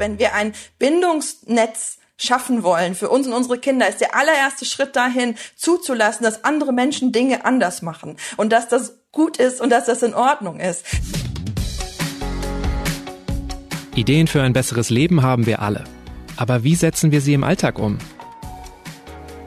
Wenn 0.00 0.18
wir 0.18 0.34
ein 0.34 0.54
Bindungsnetz 0.78 1.98
schaffen 2.16 2.62
wollen 2.62 2.94
für 2.94 3.10
uns 3.10 3.26
und 3.26 3.34
unsere 3.34 3.58
Kinder, 3.58 3.86
ist 3.86 4.00
der 4.00 4.16
allererste 4.16 4.64
Schritt 4.64 4.96
dahin, 4.96 5.34
zuzulassen, 5.56 6.24
dass 6.24 6.42
andere 6.42 6.72
Menschen 6.72 7.12
Dinge 7.12 7.44
anders 7.44 7.82
machen 7.82 8.16
und 8.38 8.50
dass 8.50 8.66
das 8.66 8.96
gut 9.12 9.36
ist 9.36 9.60
und 9.60 9.68
dass 9.68 9.84
das 9.84 10.02
in 10.02 10.14
Ordnung 10.14 10.58
ist. 10.58 10.86
Ideen 13.94 14.26
für 14.26 14.40
ein 14.40 14.54
besseres 14.54 14.88
Leben 14.88 15.22
haben 15.22 15.44
wir 15.44 15.60
alle. 15.60 15.84
Aber 16.38 16.64
wie 16.64 16.76
setzen 16.76 17.12
wir 17.12 17.20
sie 17.20 17.34
im 17.34 17.44
Alltag 17.44 17.78
um? 17.78 17.98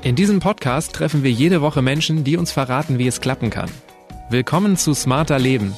In 0.03 0.15
diesem 0.15 0.39
Podcast 0.39 0.93
treffen 0.93 1.23
wir 1.23 1.31
jede 1.31 1.61
Woche 1.63 1.81
Menschen, 1.81 2.23
die 2.23 2.37
uns 2.37 2.51
verraten, 2.51 2.99
wie 2.99 3.07
es 3.07 3.21
klappen 3.21 3.49
kann. 3.49 3.71
Willkommen 4.29 4.77
zu 4.77 4.93
Smarter 4.93 5.39
Leben, 5.39 5.75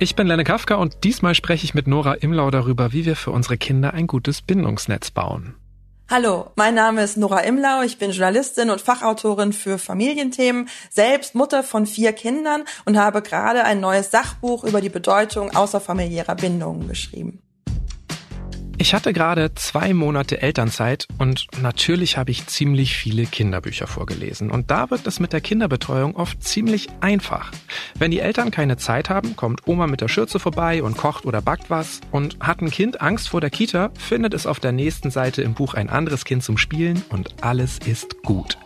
Ich 0.00 0.16
bin 0.16 0.26
Lenne 0.26 0.42
Kafka 0.42 0.74
und 0.74 1.04
diesmal 1.04 1.36
spreche 1.36 1.64
ich 1.64 1.72
mit 1.72 1.86
Nora 1.86 2.14
Imlau 2.14 2.50
darüber, 2.50 2.92
wie 2.92 3.04
wir 3.04 3.14
für 3.14 3.30
unsere 3.30 3.56
Kinder 3.56 3.94
ein 3.94 4.08
gutes 4.08 4.42
Bindungsnetz 4.42 5.12
bauen. 5.12 5.54
Hallo, 6.10 6.50
mein 6.56 6.74
Name 6.74 7.02
ist 7.02 7.16
Nora 7.16 7.40
Imlau, 7.40 7.82
ich 7.82 7.96
bin 7.96 8.10
Journalistin 8.10 8.70
und 8.70 8.80
Fachautorin 8.80 9.52
für 9.52 9.78
Familienthemen, 9.78 10.68
selbst 10.90 11.36
Mutter 11.36 11.62
von 11.62 11.86
vier 11.86 12.12
Kindern 12.12 12.64
und 12.84 12.98
habe 12.98 13.22
gerade 13.22 13.64
ein 13.64 13.78
neues 13.78 14.10
Sachbuch 14.10 14.64
über 14.64 14.80
die 14.80 14.88
Bedeutung 14.88 15.54
außerfamiliärer 15.54 16.34
Bindungen 16.34 16.88
geschrieben. 16.88 17.43
Ich 18.76 18.92
hatte 18.92 19.12
gerade 19.12 19.54
zwei 19.54 19.94
Monate 19.94 20.42
Elternzeit 20.42 21.06
und 21.18 21.46
natürlich 21.62 22.16
habe 22.16 22.32
ich 22.32 22.46
ziemlich 22.46 22.96
viele 22.96 23.24
Kinderbücher 23.24 23.86
vorgelesen. 23.86 24.50
Und 24.50 24.70
da 24.70 24.90
wird 24.90 25.06
es 25.06 25.20
mit 25.20 25.32
der 25.32 25.40
Kinderbetreuung 25.40 26.16
oft 26.16 26.42
ziemlich 26.42 26.88
einfach. 27.00 27.52
Wenn 27.96 28.10
die 28.10 28.18
Eltern 28.18 28.50
keine 28.50 28.76
Zeit 28.76 29.10
haben, 29.10 29.36
kommt 29.36 29.68
Oma 29.68 29.86
mit 29.86 30.00
der 30.00 30.08
Schürze 30.08 30.40
vorbei 30.40 30.82
und 30.82 30.96
kocht 30.96 31.24
oder 31.24 31.40
backt 31.40 31.70
was. 31.70 32.00
Und 32.10 32.36
hat 32.40 32.62
ein 32.62 32.70
Kind 32.70 33.00
Angst 33.00 33.28
vor 33.28 33.40
der 33.40 33.50
Kita, 33.50 33.90
findet 33.96 34.34
es 34.34 34.46
auf 34.46 34.58
der 34.58 34.72
nächsten 34.72 35.10
Seite 35.10 35.42
im 35.42 35.54
Buch 35.54 35.74
ein 35.74 35.88
anderes 35.88 36.24
Kind 36.24 36.42
zum 36.42 36.58
Spielen 36.58 37.02
und 37.10 37.42
alles 37.42 37.78
ist 37.78 38.22
gut. 38.22 38.58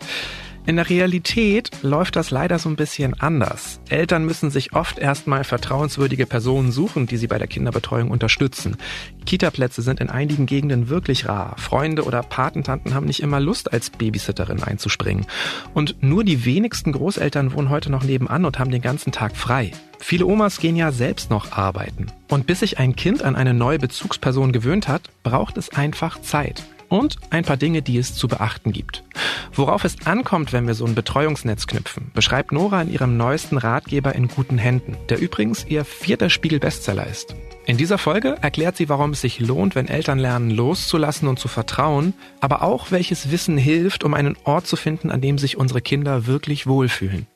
In 0.69 0.77
der 0.77 0.91
Realität 0.91 1.71
läuft 1.81 2.15
das 2.15 2.31
leider 2.31 2.59
so 2.59 2.69
ein 2.69 2.77
bisschen 2.77 3.19
anders. 3.19 3.81
Eltern 3.89 4.27
müssen 4.27 4.51
sich 4.51 4.75
oft 4.75 4.99
erstmal 4.99 5.43
vertrauenswürdige 5.43 6.27
Personen 6.27 6.73
suchen, 6.73 7.07
die 7.07 7.17
sie 7.17 7.27
bei 7.27 7.39
der 7.39 7.47
Kinderbetreuung 7.47 8.11
unterstützen. 8.11 8.77
Kitaplätze 9.25 9.81
sind 9.81 9.99
in 9.99 10.11
einigen 10.11 10.45
Gegenden 10.45 10.91
wirklich 10.91 11.27
rar. 11.27 11.57
Freunde 11.57 12.05
oder 12.05 12.23
Patentanten 12.23 12.93
haben 12.93 13.07
nicht 13.07 13.21
immer 13.21 13.41
Lust, 13.41 13.73
als 13.73 13.89
Babysitterin 13.89 14.63
einzuspringen. 14.63 15.25
Und 15.73 16.03
nur 16.03 16.23
die 16.23 16.45
wenigsten 16.45 16.93
Großeltern 16.93 17.55
wohnen 17.55 17.71
heute 17.71 17.91
noch 17.91 18.05
nebenan 18.05 18.45
und 18.45 18.59
haben 18.59 18.71
den 18.71 18.83
ganzen 18.83 19.11
Tag 19.11 19.39
frei. 19.39 19.71
Viele 20.01 20.27
Omas 20.27 20.61
gehen 20.61 20.77
ja 20.77 20.93
selbst 20.93 21.31
noch 21.31 21.51
arbeiten. 21.53 22.09
Und 22.29 22.47
bis 22.47 22.61
sich 22.61 22.79
ein 22.79 22.95
Kind 22.95 23.23
an 23.23 23.37
eine 23.37 23.55
neue 23.55 23.79
Bezugsperson 23.79 24.53
gewöhnt 24.53 24.87
hat, 24.87 25.09
braucht 25.23 25.57
es 25.57 25.71
einfach 25.71 26.21
Zeit 26.21 26.63
und 26.89 27.17
ein 27.31 27.45
paar 27.45 27.57
Dinge, 27.57 27.83
die 27.83 27.99
es 27.99 28.15
zu 28.15 28.29
beachten 28.29 28.73
gibt. 28.73 29.05
Worauf 29.53 29.85
es 29.85 30.07
ankommt, 30.07 30.53
wenn 30.53 30.67
wir 30.67 30.75
so 30.75 30.85
ein 30.85 30.95
Betreuungsnetz 30.95 31.67
knüpfen, 31.67 32.11
beschreibt 32.15 32.53
Nora 32.53 32.83
in 32.83 32.93
ihrem 32.93 33.17
neuesten 33.17 33.59
Ratgeber 33.59 34.15
in 34.15 34.29
guten 34.29 34.59
Händen, 34.59 34.97
der 35.09 35.19
übrigens 35.19 35.65
ihr 35.67 35.85
vierter 35.85 36.31
Spiegel-Bestseller 36.31 37.07
ist. 37.07 37.35
In 37.67 37.77
dieser 37.77 37.99
Folge 37.99 38.37
erklärt 38.41 38.77
sie, 38.77 38.89
warum 38.89 39.11
es 39.11 39.21
sich 39.21 39.41
lohnt, 39.41 39.75
wenn 39.75 39.89
Eltern 39.89 40.19
lernen, 40.19 40.51
loszulassen 40.51 41.29
und 41.29 41.39
zu 41.39 41.49
vertrauen, 41.49 42.15
aber 42.41 42.63
auch 42.63 42.91
welches 42.91 43.31
Wissen 43.31 43.59
hilft, 43.59 44.05
um 44.05 44.15
einen 44.15 44.37
Ort 44.45 44.67
zu 44.67 44.77
finden, 44.77 45.11
an 45.11 45.21
dem 45.21 45.37
sich 45.37 45.59
unsere 45.59 45.83
Kinder 45.83 46.27
wirklich 46.27 46.67
wohlfühlen. 46.67 47.27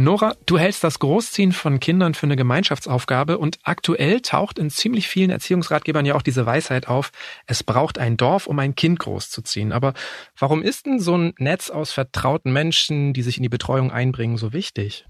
Nora, 0.00 0.36
du 0.46 0.58
hältst 0.58 0.84
das 0.84 1.00
Großziehen 1.00 1.50
von 1.50 1.80
Kindern 1.80 2.14
für 2.14 2.26
eine 2.26 2.36
Gemeinschaftsaufgabe 2.36 3.36
und 3.36 3.58
aktuell 3.64 4.20
taucht 4.20 4.60
in 4.60 4.70
ziemlich 4.70 5.08
vielen 5.08 5.30
Erziehungsratgebern 5.30 6.06
ja 6.06 6.14
auch 6.14 6.22
diese 6.22 6.46
Weisheit 6.46 6.86
auf, 6.86 7.10
es 7.48 7.64
braucht 7.64 7.98
ein 7.98 8.16
Dorf, 8.16 8.46
um 8.46 8.60
ein 8.60 8.76
Kind 8.76 9.00
großzuziehen. 9.00 9.72
Aber 9.72 9.94
warum 10.38 10.62
ist 10.62 10.86
denn 10.86 11.00
so 11.00 11.18
ein 11.18 11.34
Netz 11.38 11.68
aus 11.68 11.90
vertrauten 11.90 12.52
Menschen, 12.52 13.12
die 13.12 13.22
sich 13.22 13.38
in 13.38 13.42
die 13.42 13.48
Betreuung 13.48 13.90
einbringen, 13.90 14.36
so 14.36 14.52
wichtig? 14.52 15.04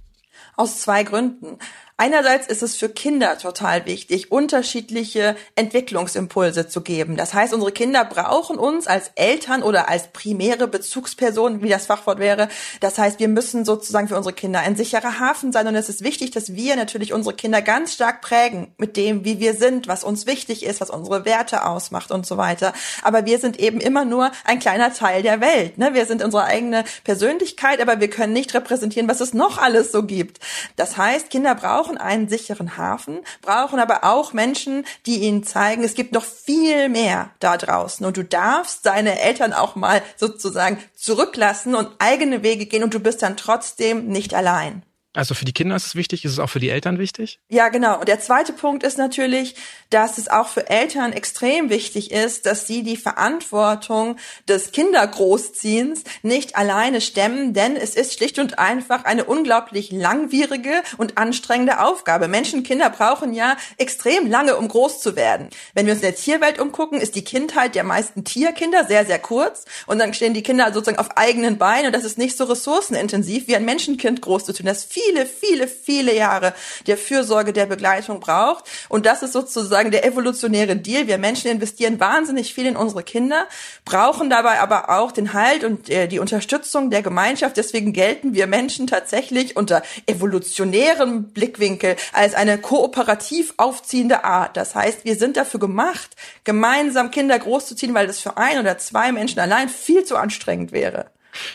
Aus 0.56 0.80
zwei 0.80 1.02
Gründen. 1.02 1.58
Einerseits 2.00 2.46
ist 2.46 2.62
es 2.62 2.76
für 2.76 2.88
Kinder 2.88 3.38
total 3.38 3.84
wichtig, 3.84 4.30
unterschiedliche 4.30 5.34
Entwicklungsimpulse 5.56 6.68
zu 6.68 6.82
geben. 6.82 7.16
Das 7.16 7.34
heißt, 7.34 7.52
unsere 7.52 7.72
Kinder 7.72 8.04
brauchen 8.04 8.56
uns 8.56 8.86
als 8.86 9.10
Eltern 9.16 9.64
oder 9.64 9.88
als 9.88 10.12
primäre 10.12 10.68
Bezugsperson, 10.68 11.60
wie 11.60 11.68
das 11.68 11.86
Fachwort 11.86 12.20
wäre. 12.20 12.50
Das 12.78 12.98
heißt, 12.98 13.18
wir 13.18 13.26
müssen 13.26 13.64
sozusagen 13.64 14.06
für 14.06 14.16
unsere 14.16 14.32
Kinder 14.32 14.60
ein 14.60 14.76
sicherer 14.76 15.18
Hafen 15.18 15.50
sein. 15.50 15.66
Und 15.66 15.74
es 15.74 15.88
ist 15.88 16.04
wichtig, 16.04 16.30
dass 16.30 16.54
wir 16.54 16.76
natürlich 16.76 17.12
unsere 17.12 17.34
Kinder 17.34 17.62
ganz 17.62 17.94
stark 17.94 18.20
prägen 18.20 18.72
mit 18.78 18.96
dem, 18.96 19.24
wie 19.24 19.40
wir 19.40 19.54
sind, 19.54 19.88
was 19.88 20.04
uns 20.04 20.24
wichtig 20.24 20.64
ist, 20.64 20.80
was 20.80 20.90
unsere 20.90 21.24
Werte 21.24 21.66
ausmacht 21.66 22.12
und 22.12 22.24
so 22.26 22.36
weiter. 22.36 22.74
Aber 23.02 23.26
wir 23.26 23.40
sind 23.40 23.58
eben 23.58 23.80
immer 23.80 24.04
nur 24.04 24.30
ein 24.44 24.60
kleiner 24.60 24.94
Teil 24.94 25.22
der 25.22 25.40
Welt. 25.40 25.78
Ne? 25.78 25.94
Wir 25.94 26.06
sind 26.06 26.22
unsere 26.22 26.44
eigene 26.44 26.84
Persönlichkeit, 27.02 27.80
aber 27.80 27.98
wir 27.98 28.08
können 28.08 28.34
nicht 28.34 28.54
repräsentieren, 28.54 29.08
was 29.08 29.20
es 29.20 29.34
noch 29.34 29.58
alles 29.58 29.90
so 29.90 30.04
gibt. 30.04 30.38
Das 30.76 30.96
heißt, 30.96 31.28
Kinder 31.30 31.56
brauchen 31.56 31.87
brauchen 31.88 31.98
einen 31.98 32.28
sicheren 32.28 32.76
Hafen, 32.76 33.20
brauchen 33.40 33.80
aber 33.80 34.04
auch 34.04 34.34
Menschen, 34.34 34.84
die 35.06 35.22
ihnen 35.22 35.42
zeigen, 35.42 35.82
es 35.82 35.94
gibt 35.94 36.12
noch 36.12 36.24
viel 36.24 36.90
mehr 36.90 37.30
da 37.40 37.56
draußen 37.56 38.04
und 38.04 38.18
du 38.18 38.24
darfst 38.24 38.84
deine 38.84 39.18
Eltern 39.20 39.54
auch 39.54 39.74
mal 39.74 40.02
sozusagen 40.16 40.78
zurücklassen 40.94 41.74
und 41.74 41.88
eigene 41.98 42.42
Wege 42.42 42.66
gehen 42.66 42.82
und 42.82 42.92
du 42.92 43.00
bist 43.00 43.22
dann 43.22 43.38
trotzdem 43.38 44.06
nicht 44.08 44.34
allein. 44.34 44.82
Also 45.18 45.34
für 45.34 45.44
die 45.44 45.52
Kinder 45.52 45.74
ist 45.74 45.84
es 45.84 45.96
wichtig, 45.96 46.24
ist 46.24 46.30
es 46.30 46.38
auch 46.38 46.48
für 46.48 46.60
die 46.60 46.68
Eltern 46.68 47.00
wichtig? 47.00 47.40
Ja, 47.48 47.70
genau. 47.70 47.98
Und 47.98 48.06
der 48.06 48.20
zweite 48.20 48.52
Punkt 48.52 48.84
ist 48.84 48.98
natürlich, 48.98 49.56
dass 49.90 50.16
es 50.16 50.28
auch 50.28 50.46
für 50.46 50.70
Eltern 50.70 51.12
extrem 51.12 51.70
wichtig 51.70 52.12
ist, 52.12 52.46
dass 52.46 52.68
sie 52.68 52.84
die 52.84 52.96
Verantwortung 52.96 54.14
des 54.46 54.70
Kindergroßziehens 54.70 56.04
nicht 56.22 56.54
alleine 56.54 57.00
stemmen, 57.00 57.52
denn 57.52 57.74
es 57.74 57.96
ist 57.96 58.14
schlicht 58.14 58.38
und 58.38 58.60
einfach 58.60 59.06
eine 59.06 59.24
unglaublich 59.24 59.90
langwierige 59.90 60.84
und 60.98 61.18
anstrengende 61.18 61.80
Aufgabe. 61.80 62.28
Menschen, 62.28 62.62
Kinder 62.62 62.88
brauchen 62.88 63.34
ja 63.34 63.56
extrem 63.76 64.30
lange, 64.30 64.56
um 64.56 64.68
groß 64.68 65.00
zu 65.00 65.16
werden. 65.16 65.48
Wenn 65.74 65.86
wir 65.86 65.94
uns 65.94 66.02
in 66.02 66.10
der 66.10 66.16
Tierwelt 66.16 66.60
umgucken, 66.60 67.00
ist 67.00 67.16
die 67.16 67.24
Kindheit 67.24 67.74
der 67.74 67.82
meisten 67.82 68.22
Tierkinder 68.22 68.84
sehr, 68.84 69.04
sehr 69.04 69.18
kurz 69.18 69.64
und 69.86 69.98
dann 69.98 70.14
stehen 70.14 70.32
die 70.32 70.44
Kinder 70.44 70.72
sozusagen 70.72 71.00
auf 71.00 71.16
eigenen 71.16 71.58
Beinen 71.58 71.86
und 71.86 71.92
das 71.92 72.04
ist 72.04 72.18
nicht 72.18 72.36
so 72.36 72.44
ressourcenintensiv 72.44 73.48
wie 73.48 73.56
ein 73.56 73.64
Menschenkind 73.64 74.22
groß 74.22 74.44
zu 74.44 74.52
tun. 74.52 74.66
Das 74.66 74.84
viel 74.84 75.07
viele, 75.08 75.26
viele, 75.26 75.68
viele 75.68 76.14
Jahre 76.14 76.54
der 76.86 76.96
Fürsorge, 76.96 77.52
der 77.52 77.66
Begleitung 77.66 78.20
braucht. 78.20 78.64
Und 78.88 79.06
das 79.06 79.22
ist 79.22 79.32
sozusagen 79.32 79.90
der 79.90 80.04
evolutionäre 80.04 80.76
Deal. 80.76 81.06
Wir 81.06 81.18
Menschen 81.18 81.50
investieren 81.50 82.00
wahnsinnig 82.00 82.54
viel 82.54 82.66
in 82.66 82.76
unsere 82.76 83.02
Kinder, 83.02 83.46
brauchen 83.84 84.30
dabei 84.30 84.60
aber 84.60 84.90
auch 84.90 85.12
den 85.12 85.32
Halt 85.32 85.64
und 85.64 85.88
äh, 85.88 86.08
die 86.08 86.18
Unterstützung 86.18 86.90
der 86.90 87.02
Gemeinschaft. 87.02 87.56
Deswegen 87.56 87.92
gelten 87.92 88.34
wir 88.34 88.46
Menschen 88.46 88.86
tatsächlich 88.86 89.56
unter 89.56 89.82
evolutionärem 90.06 91.24
Blickwinkel 91.24 91.96
als 92.12 92.34
eine 92.34 92.58
kooperativ 92.58 93.54
aufziehende 93.56 94.24
Art. 94.24 94.56
Das 94.56 94.74
heißt, 94.74 95.04
wir 95.04 95.16
sind 95.16 95.36
dafür 95.36 95.60
gemacht, 95.60 96.16
gemeinsam 96.44 97.10
Kinder 97.10 97.38
großzuziehen, 97.38 97.94
weil 97.94 98.06
das 98.06 98.20
für 98.20 98.36
ein 98.36 98.58
oder 98.58 98.78
zwei 98.78 99.12
Menschen 99.12 99.40
allein 99.40 99.68
viel 99.68 100.04
zu 100.04 100.16
anstrengend 100.16 100.72
wäre. 100.72 101.10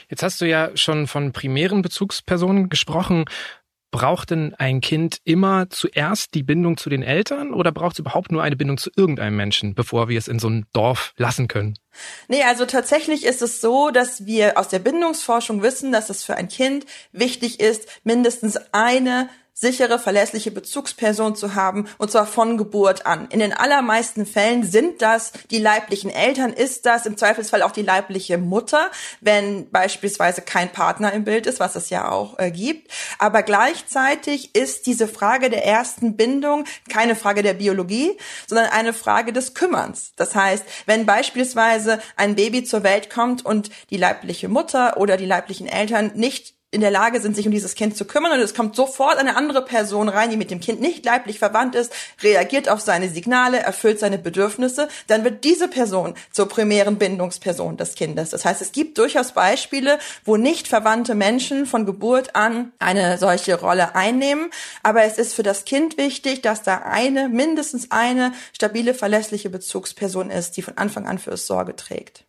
Jetzt 0.09 0.23
hast 0.23 0.41
du 0.41 0.45
ja 0.45 0.75
schon 0.75 1.07
von 1.07 1.31
primären 1.31 1.81
Bezugspersonen 1.81 2.69
gesprochen. 2.69 3.25
Braucht 3.91 4.31
denn 4.31 4.55
ein 4.55 4.81
Kind 4.81 5.19
immer 5.23 5.69
zuerst 5.69 6.33
die 6.33 6.41
Bindung 6.41 6.77
zu 6.77 6.89
den 6.89 7.03
Eltern 7.03 7.53
oder 7.53 7.71
braucht 7.71 7.93
es 7.93 7.99
überhaupt 7.99 8.31
nur 8.31 8.41
eine 8.41 8.55
Bindung 8.55 8.79
zu 8.79 8.89
irgendeinem 8.95 9.35
Menschen, 9.35 9.75
bevor 9.75 10.09
wir 10.09 10.17
es 10.17 10.27
in 10.27 10.39
so 10.39 10.49
ein 10.49 10.65
Dorf 10.73 11.13
lassen 11.15 11.47
können? 11.47 11.75
Nee, 12.27 12.41
also 12.41 12.65
tatsächlich 12.65 13.23
ist 13.23 13.43
es 13.43 13.61
so, 13.61 13.91
dass 13.91 14.25
wir 14.25 14.57
aus 14.57 14.67
der 14.67 14.79
Bindungsforschung 14.79 15.61
wissen, 15.61 15.91
dass 15.91 16.09
es 16.09 16.23
für 16.23 16.35
ein 16.35 16.47
Kind 16.47 16.87
wichtig 17.11 17.59
ist, 17.59 17.87
mindestens 18.03 18.57
eine 18.71 19.29
sichere, 19.53 19.99
verlässliche 19.99 20.51
Bezugsperson 20.51 21.35
zu 21.35 21.55
haben, 21.55 21.87
und 21.97 22.11
zwar 22.11 22.25
von 22.25 22.57
Geburt 22.57 23.05
an. 23.05 23.27
In 23.29 23.39
den 23.39 23.53
allermeisten 23.53 24.25
Fällen 24.25 24.63
sind 24.63 25.01
das 25.01 25.31
die 25.51 25.59
leiblichen 25.59 26.09
Eltern, 26.09 26.51
ist 26.51 26.85
das 26.85 27.05
im 27.05 27.17
Zweifelsfall 27.17 27.61
auch 27.61 27.71
die 27.71 27.83
leibliche 27.83 28.37
Mutter, 28.37 28.89
wenn 29.21 29.69
beispielsweise 29.69 30.41
kein 30.41 30.71
Partner 30.71 31.13
im 31.13 31.23
Bild 31.23 31.45
ist, 31.45 31.59
was 31.59 31.75
es 31.75 31.89
ja 31.89 32.09
auch 32.09 32.39
äh, 32.39 32.51
gibt. 32.51 32.91
Aber 33.19 33.43
gleichzeitig 33.43 34.55
ist 34.55 34.87
diese 34.87 35.07
Frage 35.07 35.49
der 35.49 35.65
ersten 35.65 36.17
Bindung 36.17 36.65
keine 36.89 37.15
Frage 37.15 37.43
der 37.43 37.53
Biologie, 37.53 38.17
sondern 38.47 38.67
eine 38.67 38.93
Frage 38.93 39.33
des 39.33 39.53
Kümmerns. 39.53 40.13
Das 40.15 40.35
heißt, 40.35 40.65
wenn 40.85 41.05
beispielsweise 41.05 41.99
ein 42.15 42.35
Baby 42.35 42.63
zur 42.63 42.83
Welt 42.83 43.09
kommt 43.09 43.45
und 43.45 43.69
die 43.89 43.97
leibliche 43.97 44.49
Mutter 44.49 44.97
oder 44.97 45.17
die 45.17 45.25
leiblichen 45.25 45.67
Eltern 45.67 46.11
nicht 46.15 46.55
in 46.73 46.81
der 46.81 46.91
Lage 46.91 47.21
sind, 47.21 47.35
sich 47.35 47.45
um 47.45 47.51
dieses 47.51 47.75
Kind 47.75 47.95
zu 47.95 48.05
kümmern 48.05 48.31
und 48.31 48.39
es 48.39 48.55
kommt 48.55 48.75
sofort 48.75 49.17
eine 49.17 49.35
andere 49.35 49.63
Person 49.63 50.09
rein, 50.09 50.31
die 50.31 50.37
mit 50.37 50.49
dem 50.49 50.59
Kind 50.59 50.81
nicht 50.81 51.05
leiblich 51.05 51.37
verwandt 51.37 51.75
ist, 51.75 51.93
reagiert 52.21 52.67
auf 52.67 52.81
seine 52.81 53.09
Signale, 53.09 53.59
erfüllt 53.59 53.99
seine 53.99 54.17
Bedürfnisse, 54.17 54.87
dann 55.07 55.23
wird 55.23 55.43
diese 55.43 55.67
Person 55.67 56.15
zur 56.31 56.47
primären 56.49 56.97
Bindungsperson 56.97 57.77
des 57.77 57.93
Kindes. 57.93 58.31
Das 58.31 58.43
heißt, 58.43 58.61
es 58.61 58.71
gibt 58.71 58.97
durchaus 58.97 59.33
Beispiele, 59.33 59.99
wo 60.25 60.35
nicht 60.35 60.67
verwandte 60.67 61.13
Menschen 61.13 61.67
von 61.67 61.85
Geburt 61.85 62.35
an 62.35 62.71
eine 62.79 63.19
solche 63.19 63.59
Rolle 63.59 63.95
einnehmen, 63.95 64.49
aber 64.81 65.03
es 65.03 65.17
ist 65.19 65.35
für 65.35 65.43
das 65.43 65.65
Kind 65.65 65.97
wichtig, 65.97 66.41
dass 66.41 66.63
da 66.63 66.79
eine, 66.79 67.29
mindestens 67.29 67.91
eine 67.91 68.33
stabile, 68.51 68.95
verlässliche 68.95 69.51
Bezugsperson 69.51 70.31
ist, 70.31 70.57
die 70.57 70.63
von 70.63 70.77
Anfang 70.77 71.07
an 71.07 71.19
für 71.19 71.31
es 71.31 71.45
Sorge 71.45 71.75
trägt. 71.75 72.25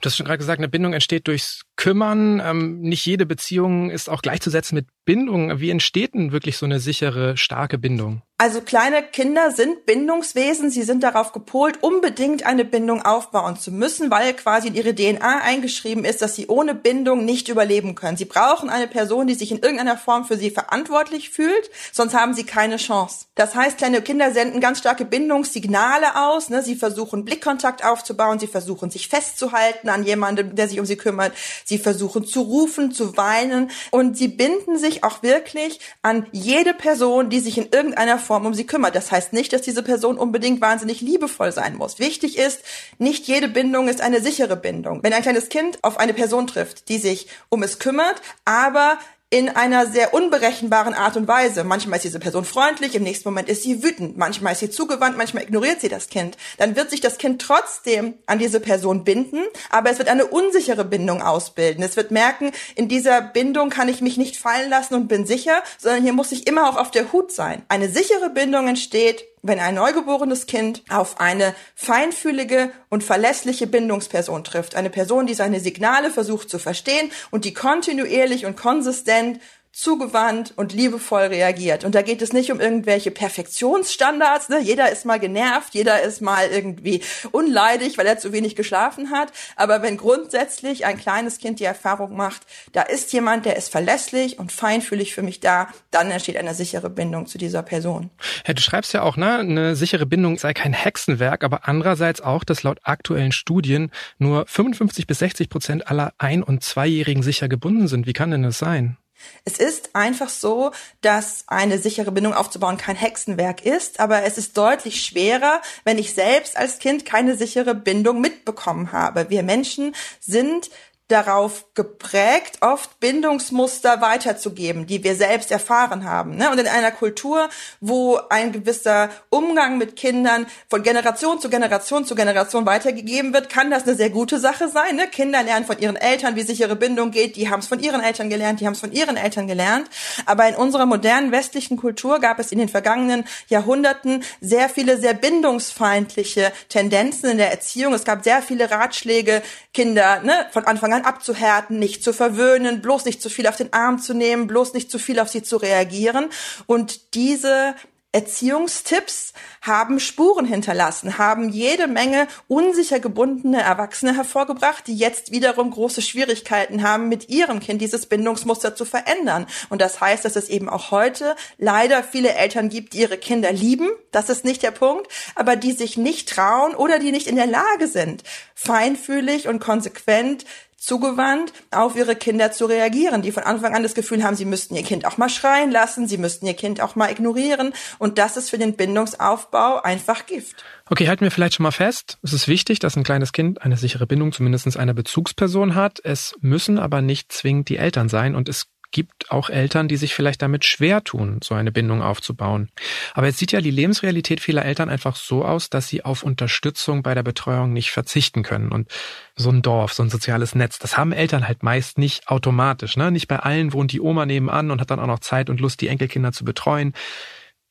Du 0.00 0.06
hast 0.06 0.16
schon 0.16 0.26
gerade 0.26 0.38
gesagt, 0.38 0.60
eine 0.60 0.68
Bindung 0.68 0.92
entsteht 0.92 1.26
durchs 1.26 1.62
Kümmern. 1.76 2.40
Ähm, 2.44 2.80
nicht 2.80 3.04
jede 3.06 3.26
Beziehung 3.26 3.90
ist 3.90 4.08
auch 4.08 4.22
gleichzusetzen 4.22 4.76
mit 4.76 4.86
Bindung. 5.04 5.60
Wie 5.60 5.70
entsteht 5.70 6.14
denn 6.14 6.32
wirklich 6.32 6.56
so 6.56 6.66
eine 6.66 6.80
sichere, 6.80 7.36
starke 7.36 7.78
Bindung? 7.78 8.22
Also 8.40 8.60
kleine 8.60 9.02
Kinder 9.02 9.50
sind 9.50 9.84
Bindungswesen. 9.84 10.70
Sie 10.70 10.84
sind 10.84 11.02
darauf 11.02 11.32
gepolt, 11.32 11.82
unbedingt 11.82 12.46
eine 12.46 12.64
Bindung 12.64 13.04
aufbauen 13.04 13.58
zu 13.58 13.72
müssen, 13.72 14.12
weil 14.12 14.32
quasi 14.32 14.68
in 14.68 14.76
ihre 14.76 14.94
DNA 14.94 15.40
eingeschrieben 15.40 16.04
ist, 16.04 16.22
dass 16.22 16.36
sie 16.36 16.46
ohne 16.46 16.76
Bindung 16.76 17.24
nicht 17.24 17.48
überleben 17.48 17.96
können. 17.96 18.16
Sie 18.16 18.26
brauchen 18.26 18.70
eine 18.70 18.86
Person, 18.86 19.26
die 19.26 19.34
sich 19.34 19.50
in 19.50 19.58
irgendeiner 19.58 19.96
Form 19.96 20.24
für 20.24 20.36
sie 20.36 20.52
verantwortlich 20.52 21.30
fühlt, 21.30 21.68
sonst 21.90 22.14
haben 22.14 22.32
sie 22.32 22.44
keine 22.44 22.76
Chance. 22.76 23.26
Das 23.34 23.56
heißt, 23.56 23.76
kleine 23.76 24.02
Kinder 24.02 24.30
senden 24.30 24.60
ganz 24.60 24.78
starke 24.78 25.04
Bindungssignale 25.04 26.14
aus. 26.14 26.48
Ne? 26.48 26.62
Sie 26.62 26.76
versuchen 26.76 27.24
Blickkontakt 27.24 27.84
aufzubauen, 27.84 28.38
sie 28.38 28.46
versuchen 28.46 28.90
sich 28.90 29.08
festzuhalten 29.08 29.88
an 29.88 30.04
jemandem, 30.04 30.54
der 30.54 30.68
sich 30.68 30.78
um 30.78 30.86
sie 30.86 30.96
kümmert. 30.96 31.32
Sie 31.64 31.78
versuchen 31.78 32.24
zu 32.24 32.42
rufen, 32.42 32.92
zu 32.92 33.16
weinen 33.16 33.72
und 33.90 34.16
sie 34.16 34.28
binden 34.28 34.78
sich 34.78 35.02
auch 35.02 35.24
wirklich 35.24 35.80
an 36.02 36.28
jede 36.30 36.72
Person, 36.72 37.30
die 37.30 37.40
sich 37.40 37.58
in 37.58 37.70
irgendeiner 37.72 38.27
Form 38.28 38.44
um 38.44 38.54
sie 38.54 38.66
kümmert. 38.66 38.94
Das 38.94 39.10
heißt 39.10 39.32
nicht, 39.32 39.52
dass 39.54 39.62
diese 39.62 39.82
Person 39.82 40.18
unbedingt 40.18 40.60
wahnsinnig 40.60 41.00
liebevoll 41.00 41.50
sein 41.50 41.76
muss. 41.76 41.98
Wichtig 41.98 42.36
ist, 42.36 42.60
nicht 42.98 43.26
jede 43.26 43.48
Bindung 43.48 43.88
ist 43.88 44.02
eine 44.02 44.20
sichere 44.20 44.54
Bindung. 44.54 45.02
Wenn 45.02 45.14
ein 45.14 45.22
kleines 45.22 45.48
Kind 45.48 45.78
auf 45.82 45.98
eine 45.98 46.12
Person 46.12 46.46
trifft, 46.46 46.90
die 46.90 46.98
sich 46.98 47.28
um 47.48 47.62
es 47.62 47.78
kümmert, 47.78 48.20
aber 48.44 48.98
in 49.30 49.50
einer 49.50 49.86
sehr 49.86 50.14
unberechenbaren 50.14 50.94
Art 50.94 51.18
und 51.18 51.28
Weise. 51.28 51.62
Manchmal 51.62 51.96
ist 51.98 52.04
diese 52.04 52.18
Person 52.18 52.46
freundlich, 52.46 52.94
im 52.94 53.02
nächsten 53.02 53.28
Moment 53.28 53.50
ist 53.50 53.62
sie 53.62 53.82
wütend, 53.82 54.16
manchmal 54.16 54.54
ist 54.54 54.60
sie 54.60 54.70
zugewandt, 54.70 55.18
manchmal 55.18 55.42
ignoriert 55.42 55.82
sie 55.82 55.90
das 55.90 56.08
Kind. 56.08 56.38
Dann 56.56 56.76
wird 56.76 56.88
sich 56.88 57.02
das 57.02 57.18
Kind 57.18 57.42
trotzdem 57.42 58.14
an 58.24 58.38
diese 58.38 58.58
Person 58.58 59.04
binden, 59.04 59.44
aber 59.68 59.90
es 59.90 59.98
wird 59.98 60.08
eine 60.08 60.26
unsichere 60.26 60.84
Bindung 60.84 61.20
ausbilden. 61.20 61.84
Es 61.84 61.96
wird 61.96 62.10
merken, 62.10 62.52
in 62.74 62.88
dieser 62.88 63.20
Bindung 63.20 63.68
kann 63.68 63.88
ich 63.88 64.00
mich 64.00 64.16
nicht 64.16 64.38
fallen 64.38 64.70
lassen 64.70 64.94
und 64.94 65.08
bin 65.08 65.26
sicher, 65.26 65.62
sondern 65.76 66.02
hier 66.02 66.14
muss 66.14 66.32
ich 66.32 66.46
immer 66.46 66.70
auch 66.70 66.76
auf 66.76 66.90
der 66.90 67.12
Hut 67.12 67.30
sein. 67.30 67.62
Eine 67.68 67.90
sichere 67.90 68.30
Bindung 68.30 68.66
entsteht, 68.66 69.26
wenn 69.48 69.58
ein 69.58 69.74
neugeborenes 69.74 70.46
Kind 70.46 70.82
auf 70.88 71.20
eine 71.20 71.54
feinfühlige 71.74 72.70
und 72.88 73.02
verlässliche 73.02 73.66
Bindungsperson 73.66 74.44
trifft, 74.44 74.76
eine 74.76 74.90
Person, 74.90 75.26
die 75.26 75.34
seine 75.34 75.60
Signale 75.60 76.10
versucht 76.10 76.48
zu 76.48 76.58
verstehen 76.58 77.10
und 77.30 77.44
die 77.44 77.54
kontinuierlich 77.54 78.46
und 78.46 78.56
konsistent 78.56 79.40
zugewandt 79.78 80.54
und 80.56 80.72
liebevoll 80.72 81.22
reagiert. 81.22 81.84
Und 81.84 81.94
da 81.94 82.02
geht 82.02 82.20
es 82.20 82.32
nicht 82.32 82.50
um 82.50 82.58
irgendwelche 82.58 83.12
Perfektionsstandards. 83.12 84.48
Ne? 84.48 84.58
Jeder 84.60 84.90
ist 84.90 85.06
mal 85.06 85.20
genervt, 85.20 85.72
jeder 85.72 86.02
ist 86.02 86.20
mal 86.20 86.48
irgendwie 86.48 87.00
unleidig, 87.30 87.96
weil 87.96 88.06
er 88.06 88.18
zu 88.18 88.32
wenig 88.32 88.56
geschlafen 88.56 89.12
hat. 89.12 89.32
Aber 89.54 89.80
wenn 89.80 89.96
grundsätzlich 89.96 90.84
ein 90.84 90.98
kleines 90.98 91.38
Kind 91.38 91.60
die 91.60 91.64
Erfahrung 91.64 92.16
macht, 92.16 92.42
da 92.72 92.82
ist 92.82 93.12
jemand, 93.12 93.46
der 93.46 93.56
ist 93.56 93.70
verlässlich 93.70 94.40
und 94.40 94.50
feinfühlig 94.50 95.14
für 95.14 95.22
mich 95.22 95.38
da, 95.38 95.68
dann 95.92 96.10
entsteht 96.10 96.36
eine 96.38 96.54
sichere 96.54 96.90
Bindung 96.90 97.26
zu 97.26 97.38
dieser 97.38 97.62
Person. 97.62 98.10
Ja, 98.48 98.54
du 98.54 98.62
schreibst 98.62 98.92
ja 98.94 99.02
auch, 99.02 99.16
ne, 99.16 99.38
eine 99.38 99.76
sichere 99.76 100.06
Bindung 100.06 100.38
sei 100.38 100.54
kein 100.54 100.72
Hexenwerk, 100.72 101.44
aber 101.44 101.68
andererseits 101.68 102.20
auch, 102.20 102.42
dass 102.42 102.64
laut 102.64 102.80
aktuellen 102.82 103.30
Studien 103.30 103.92
nur 104.18 104.44
55 104.48 105.06
bis 105.06 105.20
60 105.20 105.48
Prozent 105.48 105.88
aller 105.88 106.14
Ein- 106.18 106.42
und 106.42 106.64
Zweijährigen 106.64 107.22
sicher 107.22 107.48
gebunden 107.48 107.86
sind. 107.86 108.08
Wie 108.08 108.12
kann 108.12 108.32
denn 108.32 108.42
das 108.42 108.58
sein? 108.58 108.96
Es 109.44 109.58
ist 109.58 109.94
einfach 109.94 110.28
so, 110.28 110.72
dass 111.00 111.44
eine 111.46 111.78
sichere 111.78 112.12
Bindung 112.12 112.34
aufzubauen 112.34 112.76
kein 112.76 112.96
Hexenwerk 112.96 113.64
ist, 113.64 114.00
aber 114.00 114.24
es 114.24 114.38
ist 114.38 114.56
deutlich 114.56 115.02
schwerer, 115.04 115.60
wenn 115.84 115.98
ich 115.98 116.14
selbst 116.14 116.56
als 116.56 116.78
Kind 116.78 117.04
keine 117.04 117.36
sichere 117.36 117.74
Bindung 117.74 118.20
mitbekommen 118.20 118.92
habe. 118.92 119.30
Wir 119.30 119.42
Menschen 119.42 119.94
sind 120.20 120.70
darauf 121.08 121.64
geprägt, 121.72 122.58
oft 122.60 123.00
Bindungsmuster 123.00 124.02
weiterzugeben, 124.02 124.86
die 124.86 125.02
wir 125.02 125.16
selbst 125.16 125.50
erfahren 125.50 126.04
haben. 126.04 126.36
Ne? 126.36 126.50
Und 126.50 126.58
in 126.58 126.68
einer 126.68 126.90
Kultur, 126.90 127.48
wo 127.80 128.20
ein 128.28 128.52
gewisser 128.52 129.08
Umgang 129.30 129.78
mit 129.78 129.96
Kindern 129.96 130.46
von 130.68 130.82
Generation 130.82 131.40
zu 131.40 131.48
Generation 131.48 132.04
zu 132.04 132.14
Generation 132.14 132.66
weitergegeben 132.66 133.32
wird, 133.32 133.48
kann 133.48 133.70
das 133.70 133.84
eine 133.84 133.94
sehr 133.94 134.10
gute 134.10 134.38
Sache 134.38 134.68
sein. 134.68 134.96
Ne? 134.96 135.08
Kinder 135.08 135.42
lernen 135.42 135.64
von 135.64 135.78
ihren 135.78 135.96
Eltern, 135.96 136.36
wie 136.36 136.42
sichere 136.42 136.76
Bindung 136.76 137.10
geht. 137.10 137.36
Die 137.36 137.48
haben 137.48 137.60
es 137.60 137.68
von 137.68 137.80
ihren 137.80 138.02
Eltern 138.02 138.28
gelernt, 138.28 138.60
die 138.60 138.66
haben 138.66 138.74
es 138.74 138.80
von 138.80 138.92
ihren 138.92 139.16
Eltern 139.16 139.46
gelernt. 139.46 139.88
Aber 140.26 140.46
in 140.46 140.56
unserer 140.56 140.84
modernen 140.84 141.32
westlichen 141.32 141.78
Kultur 141.78 142.20
gab 142.20 142.38
es 142.38 142.52
in 142.52 142.58
den 142.58 142.68
vergangenen 142.68 143.24
Jahrhunderten 143.48 144.22
sehr 144.42 144.68
viele 144.68 144.98
sehr 144.98 145.14
bindungsfeindliche 145.14 146.52
Tendenzen 146.68 147.30
in 147.30 147.38
der 147.38 147.50
Erziehung. 147.50 147.94
Es 147.94 148.04
gab 148.04 148.24
sehr 148.24 148.42
viele 148.42 148.70
Ratschläge, 148.70 149.42
Kinder 149.72 150.20
ne, 150.20 150.46
von 150.52 150.66
Anfang 150.66 150.92
an 150.92 150.97
Eltern 150.98 151.04
abzuhärten, 151.04 151.78
nicht 151.78 152.02
zu 152.02 152.12
verwöhnen, 152.12 152.82
bloß 152.82 153.04
nicht 153.04 153.22
zu 153.22 153.28
viel 153.28 153.46
auf 153.46 153.56
den 153.56 153.72
Arm 153.72 153.98
zu 153.98 154.14
nehmen, 154.14 154.46
bloß 154.46 154.74
nicht 154.74 154.90
zu 154.90 154.98
viel 154.98 155.20
auf 155.20 155.28
sie 155.28 155.42
zu 155.42 155.56
reagieren. 155.56 156.28
Und 156.66 157.14
diese 157.14 157.74
Erziehungstipps 158.10 159.34
haben 159.60 160.00
Spuren 160.00 160.46
hinterlassen, 160.46 161.18
haben 161.18 161.50
jede 161.50 161.86
Menge 161.86 162.26
unsicher 162.48 163.00
gebundene 163.00 163.60
Erwachsene 163.60 164.16
hervorgebracht, 164.16 164.86
die 164.86 164.96
jetzt 164.96 165.30
wiederum 165.30 165.70
große 165.70 166.00
Schwierigkeiten 166.00 166.82
haben, 166.82 167.10
mit 167.10 167.28
ihrem 167.28 167.60
Kind 167.60 167.82
dieses 167.82 168.06
Bindungsmuster 168.06 168.74
zu 168.74 168.86
verändern. 168.86 169.46
Und 169.68 169.82
das 169.82 170.00
heißt, 170.00 170.24
dass 170.24 170.36
es 170.36 170.48
eben 170.48 170.70
auch 170.70 170.90
heute 170.90 171.36
leider 171.58 172.02
viele 172.02 172.32
Eltern 172.32 172.70
gibt, 172.70 172.94
die 172.94 173.00
ihre 173.00 173.18
Kinder 173.18 173.52
lieben, 173.52 173.90
das 174.10 174.30
ist 174.30 174.42
nicht 174.42 174.62
der 174.62 174.70
Punkt, 174.70 175.06
aber 175.34 175.56
die 175.56 175.72
sich 175.72 175.98
nicht 175.98 176.30
trauen 176.30 176.74
oder 176.74 176.98
die 176.98 177.12
nicht 177.12 177.26
in 177.26 177.36
der 177.36 177.46
Lage 177.46 177.88
sind, 177.88 178.22
feinfühlig 178.54 179.48
und 179.48 179.60
konsequent 179.60 180.46
zugewandt 180.78 181.52
auf 181.72 181.96
ihre 181.96 182.14
Kinder 182.14 182.52
zu 182.52 182.66
reagieren, 182.66 183.20
die 183.20 183.32
von 183.32 183.42
Anfang 183.42 183.74
an 183.74 183.82
das 183.82 183.94
Gefühl 183.94 184.22
haben, 184.22 184.36
sie 184.36 184.44
müssten 184.44 184.76
ihr 184.76 184.84
Kind 184.84 185.04
auch 185.04 185.18
mal 185.18 185.28
schreien 185.28 185.72
lassen, 185.72 186.06
sie 186.06 186.18
müssten 186.18 186.46
ihr 186.46 186.54
Kind 186.54 186.80
auch 186.80 186.94
mal 186.94 187.10
ignorieren 187.10 187.74
und 187.98 188.16
das 188.16 188.36
ist 188.36 188.48
für 188.48 188.58
den 188.58 188.76
Bindungsaufbau 188.76 189.82
einfach 189.82 190.26
Gift. 190.26 190.64
Okay, 190.88 191.08
halten 191.08 191.24
wir 191.24 191.32
vielleicht 191.32 191.54
schon 191.54 191.64
mal 191.64 191.72
fest. 191.72 192.18
Es 192.22 192.32
ist 192.32 192.48
wichtig, 192.48 192.78
dass 192.78 192.96
ein 192.96 193.04
kleines 193.04 193.32
Kind 193.32 193.60
eine 193.60 193.76
sichere 193.76 194.06
Bindung 194.06 194.32
zumindest 194.32 194.76
einer 194.76 194.94
Bezugsperson 194.94 195.74
hat. 195.74 196.00
Es 196.04 196.34
müssen 196.40 196.78
aber 196.78 197.02
nicht 197.02 197.32
zwingend 197.32 197.68
die 197.68 197.76
Eltern 197.76 198.08
sein 198.08 198.34
und 198.34 198.48
es 198.48 198.66
gibt 198.90 199.30
auch 199.30 199.50
Eltern, 199.50 199.88
die 199.88 199.96
sich 199.96 200.14
vielleicht 200.14 200.40
damit 200.40 200.64
schwer 200.64 201.04
tun, 201.04 201.40
so 201.42 201.54
eine 201.54 201.72
Bindung 201.72 202.02
aufzubauen. 202.02 202.70
Aber 203.14 203.26
jetzt 203.26 203.38
sieht 203.38 203.52
ja 203.52 203.60
die 203.60 203.70
Lebensrealität 203.70 204.40
vieler 204.40 204.64
Eltern 204.64 204.88
einfach 204.88 205.16
so 205.16 205.44
aus, 205.44 205.70
dass 205.70 205.88
sie 205.88 206.04
auf 206.04 206.22
Unterstützung 206.22 207.02
bei 207.02 207.14
der 207.14 207.22
Betreuung 207.22 207.72
nicht 207.72 207.90
verzichten 207.90 208.42
können. 208.42 208.70
Und 208.70 208.90
so 209.36 209.50
ein 209.50 209.62
Dorf, 209.62 209.92
so 209.92 210.02
ein 210.02 210.10
soziales 210.10 210.54
Netz, 210.54 210.78
das 210.78 210.96
haben 210.96 211.12
Eltern 211.12 211.46
halt 211.46 211.62
meist 211.62 211.98
nicht 211.98 212.28
automatisch. 212.28 212.96
Ne? 212.96 213.10
Nicht 213.10 213.28
bei 213.28 213.38
allen 213.38 213.72
wohnt 213.72 213.92
die 213.92 214.00
Oma 214.00 214.26
nebenan 214.26 214.70
und 214.70 214.80
hat 214.80 214.90
dann 214.90 215.00
auch 215.00 215.06
noch 215.06 215.20
Zeit 215.20 215.50
und 215.50 215.60
Lust, 215.60 215.80
die 215.80 215.88
Enkelkinder 215.88 216.32
zu 216.32 216.44
betreuen. 216.44 216.94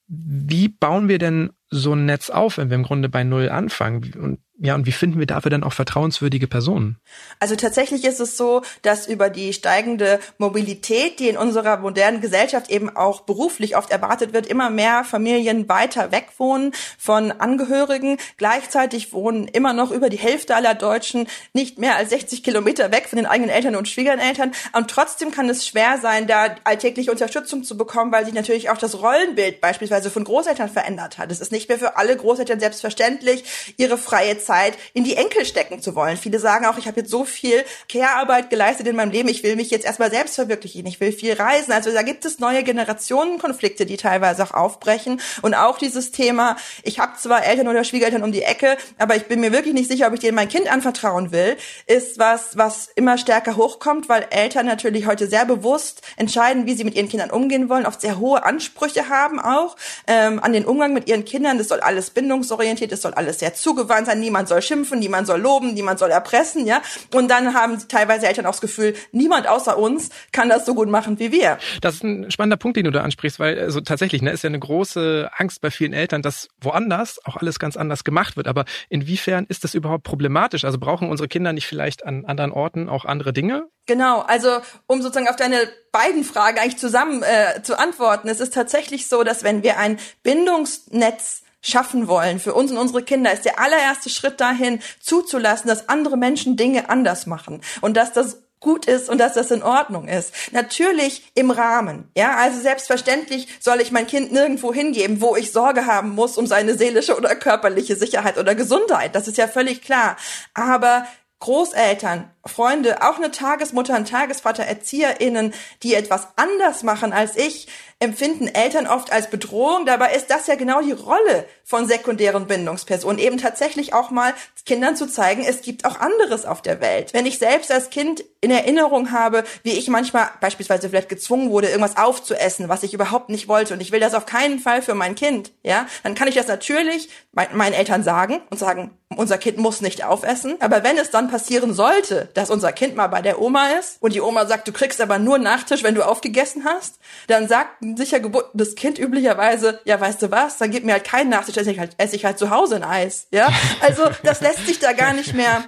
Wie 0.06 0.68
bauen 0.68 1.08
wir 1.08 1.18
denn 1.18 1.50
so 1.70 1.94
ein 1.94 2.06
Netz 2.06 2.30
auf, 2.30 2.58
wenn 2.58 2.70
wir 2.70 2.76
im 2.76 2.82
Grunde 2.82 3.08
bei 3.08 3.24
Null 3.24 3.48
anfangen? 3.48 4.14
Und 4.14 4.38
ja, 4.60 4.74
und 4.74 4.86
wie 4.86 4.92
finden 4.92 5.20
wir 5.20 5.26
dafür 5.26 5.52
dann 5.52 5.62
auch 5.62 5.72
vertrauenswürdige 5.72 6.48
Personen? 6.48 6.96
Also 7.38 7.54
tatsächlich 7.54 8.04
ist 8.04 8.18
es 8.18 8.36
so, 8.36 8.62
dass 8.82 9.06
über 9.06 9.30
die 9.30 9.52
steigende 9.52 10.18
Mobilität, 10.38 11.20
die 11.20 11.28
in 11.28 11.36
unserer 11.36 11.76
modernen 11.76 12.20
Gesellschaft 12.20 12.68
eben 12.68 12.94
auch 12.94 13.20
beruflich 13.20 13.76
oft 13.76 13.92
erwartet 13.92 14.32
wird, 14.32 14.48
immer 14.48 14.68
mehr 14.68 15.04
Familien 15.04 15.68
weiter 15.68 16.10
weg 16.10 16.26
wohnen 16.38 16.72
von 16.98 17.30
Angehörigen. 17.30 18.18
Gleichzeitig 18.36 19.12
wohnen 19.12 19.46
immer 19.46 19.72
noch 19.74 19.92
über 19.92 20.08
die 20.08 20.18
Hälfte 20.18 20.56
aller 20.56 20.74
Deutschen 20.74 21.28
nicht 21.52 21.78
mehr 21.78 21.94
als 21.94 22.10
60 22.10 22.42
Kilometer 22.42 22.90
weg 22.90 23.06
von 23.08 23.18
den 23.18 23.26
eigenen 23.26 23.50
Eltern 23.50 23.76
und 23.76 23.86
Schwiegereltern. 23.86 24.50
Und 24.72 24.90
trotzdem 24.90 25.30
kann 25.30 25.48
es 25.48 25.68
schwer 25.68 25.98
sein, 26.02 26.26
da 26.26 26.56
alltägliche 26.64 27.12
Unterstützung 27.12 27.62
zu 27.62 27.76
bekommen, 27.76 28.10
weil 28.10 28.24
sich 28.24 28.34
natürlich 28.34 28.70
auch 28.70 28.78
das 28.78 29.00
Rollenbild 29.00 29.60
beispielsweise 29.60 30.10
von 30.10 30.24
Großeltern 30.24 30.68
verändert 30.68 31.16
hat. 31.18 31.30
Es 31.30 31.38
ist 31.40 31.52
nicht 31.58 31.68
mehr 31.68 31.78
für 31.78 31.96
alle 31.96 32.16
Großeltern 32.16 32.60
selbstverständlich, 32.60 33.44
ihre 33.76 33.98
freie 33.98 34.38
Zeit 34.38 34.74
in 34.94 35.04
die 35.04 35.16
Enkel 35.16 35.44
stecken 35.44 35.82
zu 35.82 35.94
wollen. 35.94 36.16
Viele 36.16 36.38
sagen 36.38 36.66
auch, 36.66 36.78
ich 36.78 36.86
habe 36.86 37.00
jetzt 37.00 37.10
so 37.10 37.24
viel 37.24 37.64
Care-Arbeit 37.88 38.48
geleistet 38.48 38.86
in 38.86 38.94
meinem 38.96 39.10
Leben, 39.10 39.28
ich 39.28 39.42
will 39.42 39.56
mich 39.56 39.70
jetzt 39.70 39.84
erstmal 39.84 40.10
selbst 40.10 40.36
verwirklichen, 40.36 40.86
ich 40.86 41.00
will 41.00 41.12
viel 41.12 41.34
reisen. 41.34 41.72
Also 41.72 41.92
da 41.92 42.02
gibt 42.02 42.24
es 42.24 42.38
neue 42.38 42.62
Generationenkonflikte, 42.62 43.86
die 43.86 43.96
teilweise 43.96 44.44
auch 44.44 44.52
aufbrechen. 44.52 45.20
Und 45.42 45.54
auch 45.54 45.78
dieses 45.78 46.12
Thema, 46.12 46.56
ich 46.84 47.00
habe 47.00 47.16
zwar 47.18 47.44
Eltern 47.44 47.66
oder 47.66 47.82
Schwiegereltern 47.82 48.22
um 48.22 48.32
die 48.32 48.42
Ecke, 48.42 48.76
aber 48.98 49.16
ich 49.16 49.26
bin 49.26 49.40
mir 49.40 49.50
wirklich 49.52 49.74
nicht 49.74 49.90
sicher, 49.90 50.06
ob 50.06 50.14
ich 50.14 50.20
denen 50.20 50.36
mein 50.36 50.48
Kind 50.48 50.70
anvertrauen 50.70 51.32
will, 51.32 51.56
ist 51.86 52.18
was, 52.18 52.56
was 52.56 52.88
immer 52.94 53.18
stärker 53.18 53.56
hochkommt, 53.56 54.08
weil 54.08 54.26
Eltern 54.30 54.66
natürlich 54.66 55.06
heute 55.06 55.26
sehr 55.26 55.44
bewusst 55.44 56.02
entscheiden, 56.16 56.66
wie 56.66 56.74
sie 56.74 56.84
mit 56.84 56.94
ihren 56.94 57.08
Kindern 57.08 57.30
umgehen 57.30 57.68
wollen, 57.68 57.86
oft 57.86 58.00
sehr 58.00 58.18
hohe 58.18 58.44
Ansprüche 58.44 59.08
haben 59.08 59.40
auch 59.40 59.76
ähm, 60.06 60.40
an 60.42 60.52
den 60.52 60.64
Umgang 60.64 60.92
mit 60.92 61.08
ihren 61.08 61.24
Kindern. 61.24 61.47
Das 61.56 61.68
soll 61.68 61.80
alles 61.80 62.10
bindungsorientiert, 62.10 62.92
das 62.92 63.00
soll 63.00 63.14
alles 63.14 63.38
sehr 63.38 63.54
zugewandt 63.54 64.06
sein. 64.06 64.20
Niemand 64.20 64.48
soll 64.48 64.60
schimpfen, 64.60 64.98
niemand 64.98 65.26
soll 65.26 65.40
loben, 65.40 65.72
niemand 65.72 65.98
soll 65.98 66.10
erpressen, 66.10 66.66
ja. 66.66 66.82
Und 67.14 67.28
dann 67.28 67.54
haben 67.54 67.78
teilweise 67.88 68.26
Eltern 68.26 68.44
auch 68.44 68.50
das 68.50 68.60
Gefühl, 68.60 68.94
niemand 69.12 69.48
außer 69.48 69.78
uns 69.78 70.10
kann 70.32 70.48
das 70.48 70.66
so 70.66 70.74
gut 70.74 70.88
machen 70.88 71.18
wie 71.18 71.32
wir. 71.32 71.58
Das 71.80 71.94
ist 71.94 72.04
ein 72.04 72.30
spannender 72.30 72.56
Punkt, 72.56 72.76
den 72.76 72.84
du 72.84 72.90
da 72.90 73.00
ansprichst, 73.02 73.40
weil 73.40 73.58
also 73.58 73.80
tatsächlich 73.80 74.20
ne, 74.20 74.30
ist 74.30 74.42
ja 74.42 74.48
eine 74.48 74.58
große 74.58 75.30
Angst 75.36 75.60
bei 75.60 75.70
vielen 75.70 75.92
Eltern, 75.92 76.20
dass 76.20 76.48
woanders 76.60 77.24
auch 77.24 77.36
alles 77.36 77.58
ganz 77.58 77.76
anders 77.76 78.04
gemacht 78.04 78.36
wird. 78.36 78.48
Aber 78.48 78.64
inwiefern 78.88 79.46
ist 79.48 79.64
das 79.64 79.74
überhaupt 79.74 80.04
problematisch? 80.04 80.64
Also 80.64 80.78
brauchen 80.78 81.08
unsere 81.08 81.28
Kinder 81.28 81.52
nicht 81.52 81.66
vielleicht 81.66 82.04
an 82.04 82.24
anderen 82.24 82.52
Orten 82.52 82.88
auch 82.88 83.04
andere 83.04 83.32
Dinge? 83.32 83.68
Genau, 83.88 84.20
also 84.20 84.60
um 84.86 85.00
sozusagen 85.00 85.28
auf 85.28 85.36
deine 85.36 85.66
beiden 85.92 86.22
Fragen 86.22 86.58
eigentlich 86.58 86.76
zusammen 86.76 87.22
äh, 87.22 87.62
zu 87.62 87.78
antworten, 87.78 88.28
es 88.28 88.38
ist 88.38 88.52
tatsächlich 88.52 89.08
so, 89.08 89.24
dass 89.24 89.44
wenn 89.44 89.62
wir 89.62 89.78
ein 89.78 89.98
Bindungsnetz 90.22 91.42
schaffen 91.62 92.06
wollen 92.06 92.38
für 92.38 92.52
uns 92.52 92.70
und 92.70 92.76
unsere 92.76 93.02
Kinder, 93.02 93.32
ist 93.32 93.46
der 93.46 93.58
allererste 93.58 94.10
Schritt 94.10 94.42
dahin, 94.42 94.80
zuzulassen, 95.00 95.68
dass 95.68 95.88
andere 95.88 96.18
Menschen 96.18 96.58
Dinge 96.58 96.90
anders 96.90 97.26
machen 97.26 97.62
und 97.80 97.96
dass 97.96 98.12
das 98.12 98.42
gut 98.60 98.84
ist 98.84 99.08
und 99.08 99.16
dass 99.16 99.32
das 99.32 99.50
in 99.50 99.62
Ordnung 99.62 100.06
ist. 100.06 100.34
Natürlich 100.52 101.32
im 101.34 101.50
Rahmen. 101.50 102.10
Ja, 102.14 102.36
also 102.36 102.60
selbstverständlich 102.60 103.48
soll 103.58 103.80
ich 103.80 103.90
mein 103.90 104.06
Kind 104.06 104.32
nirgendwo 104.32 104.74
hingeben, 104.74 105.22
wo 105.22 105.34
ich 105.34 105.50
Sorge 105.50 105.86
haben 105.86 106.10
muss 106.10 106.36
um 106.36 106.46
seine 106.46 106.76
seelische 106.76 107.16
oder 107.16 107.34
körperliche 107.34 107.96
Sicherheit 107.96 108.36
oder 108.36 108.54
Gesundheit. 108.54 109.14
Das 109.14 109.28
ist 109.28 109.38
ja 109.38 109.48
völlig 109.48 109.80
klar. 109.80 110.18
Aber 110.52 111.06
Großeltern, 111.40 112.30
Freunde, 112.44 113.02
auch 113.02 113.16
eine 113.16 113.30
Tagesmutter, 113.30 113.94
ein 113.94 114.04
Tagesvater, 114.04 114.64
ErzieherInnen, 114.64 115.54
die 115.84 115.94
etwas 115.94 116.28
anders 116.34 116.82
machen 116.82 117.12
als 117.12 117.36
ich, 117.36 117.68
empfinden 118.00 118.48
Eltern 118.48 118.86
oft 118.86 119.12
als 119.12 119.28
Bedrohung. 119.28 119.84
Dabei 119.84 120.14
ist 120.14 120.30
das 120.30 120.46
ja 120.46 120.54
genau 120.54 120.80
die 120.80 120.92
Rolle 120.92 121.46
von 121.64 121.86
sekundären 121.86 122.46
Bindungspersonen, 122.46 123.18
eben 123.18 123.38
tatsächlich 123.38 123.92
auch 123.92 124.10
mal 124.10 124.34
Kindern 124.68 124.96
zu 124.96 125.06
zeigen, 125.06 125.44
es 125.44 125.62
gibt 125.62 125.84
auch 125.84 125.98
anderes 125.98 126.44
auf 126.44 126.62
der 126.62 126.80
Welt. 126.80 127.14
Wenn 127.14 127.26
ich 127.26 127.38
selbst 127.38 127.72
als 127.72 127.90
Kind 127.90 128.22
in 128.40 128.50
Erinnerung 128.50 129.12
habe, 129.12 129.44
wie 129.62 129.72
ich 129.72 129.88
manchmal 129.88 130.28
beispielsweise 130.40 130.88
vielleicht 130.88 131.08
gezwungen 131.08 131.50
wurde, 131.50 131.68
irgendwas 131.68 131.96
aufzuessen, 131.96 132.68
was 132.68 132.82
ich 132.82 132.94
überhaupt 132.94 133.30
nicht 133.30 133.48
wollte 133.48 133.74
und 133.74 133.80
ich 133.80 133.92
will 133.92 134.00
das 134.00 134.14
auf 134.14 134.26
keinen 134.26 134.58
Fall 134.58 134.82
für 134.82 134.94
mein 134.94 135.14
Kind, 135.14 135.52
ja, 135.62 135.86
dann 136.02 136.14
kann 136.14 136.28
ich 136.28 136.34
das 136.34 136.48
natürlich 136.48 137.08
meinen 137.32 137.72
Eltern 137.72 138.02
sagen 138.02 138.40
und 138.50 138.58
sagen, 138.58 138.90
unser 139.16 139.38
Kind 139.38 139.58
muss 139.58 139.80
nicht 139.80 140.04
aufessen. 140.04 140.56
Aber 140.60 140.82
wenn 140.82 140.98
es 140.98 141.10
dann 141.10 141.30
passieren 141.30 141.72
sollte, 141.72 142.28
dass 142.34 142.50
unser 142.50 142.72
Kind 142.72 142.94
mal 142.94 143.06
bei 143.06 143.22
der 143.22 143.40
Oma 143.40 143.70
ist 143.78 144.02
und 144.02 144.12
die 144.12 144.20
Oma 144.20 144.46
sagt, 144.46 144.68
du 144.68 144.72
kriegst 144.72 145.00
aber 145.00 145.18
nur 145.18 145.38
Nachtisch, 145.38 145.82
wenn 145.82 145.94
du 145.94 146.02
aufgegessen 146.02 146.64
hast, 146.64 146.98
dann 147.26 147.48
sagt 147.48 147.80
ein 147.88 147.96
sicher 147.96 148.20
geburtenes 148.20 148.74
Kind 148.74 148.98
üblicherweise, 148.98 149.80
ja, 149.84 150.00
weißt 150.00 150.22
du 150.22 150.30
was, 150.30 150.58
dann 150.58 150.70
gib 150.70 150.84
mir 150.84 150.92
halt 150.92 151.04
keinen 151.04 151.30
Nachtisch, 151.30 151.56
esse 151.56 151.70
ich 151.70 151.78
halt, 151.78 151.92
esse 151.98 152.16
ich 152.16 152.24
halt 152.24 152.38
zu 152.38 152.50
Hause 152.50 152.76
ein 152.76 152.84
Eis. 152.84 153.26
Ja, 153.30 153.52
also 153.80 154.04
das 154.22 154.40
lässt 154.40 154.66
sich 154.66 154.78
da 154.78 154.92
gar 154.92 155.12
nicht 155.12 155.34
mehr 155.34 155.64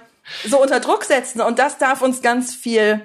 so 0.47 0.61
unter 0.61 0.79
Druck 0.79 1.03
setzen 1.03 1.41
und 1.41 1.59
das 1.59 1.77
darf 1.77 2.01
uns 2.01 2.21
ganz 2.21 2.53
viel 2.53 3.01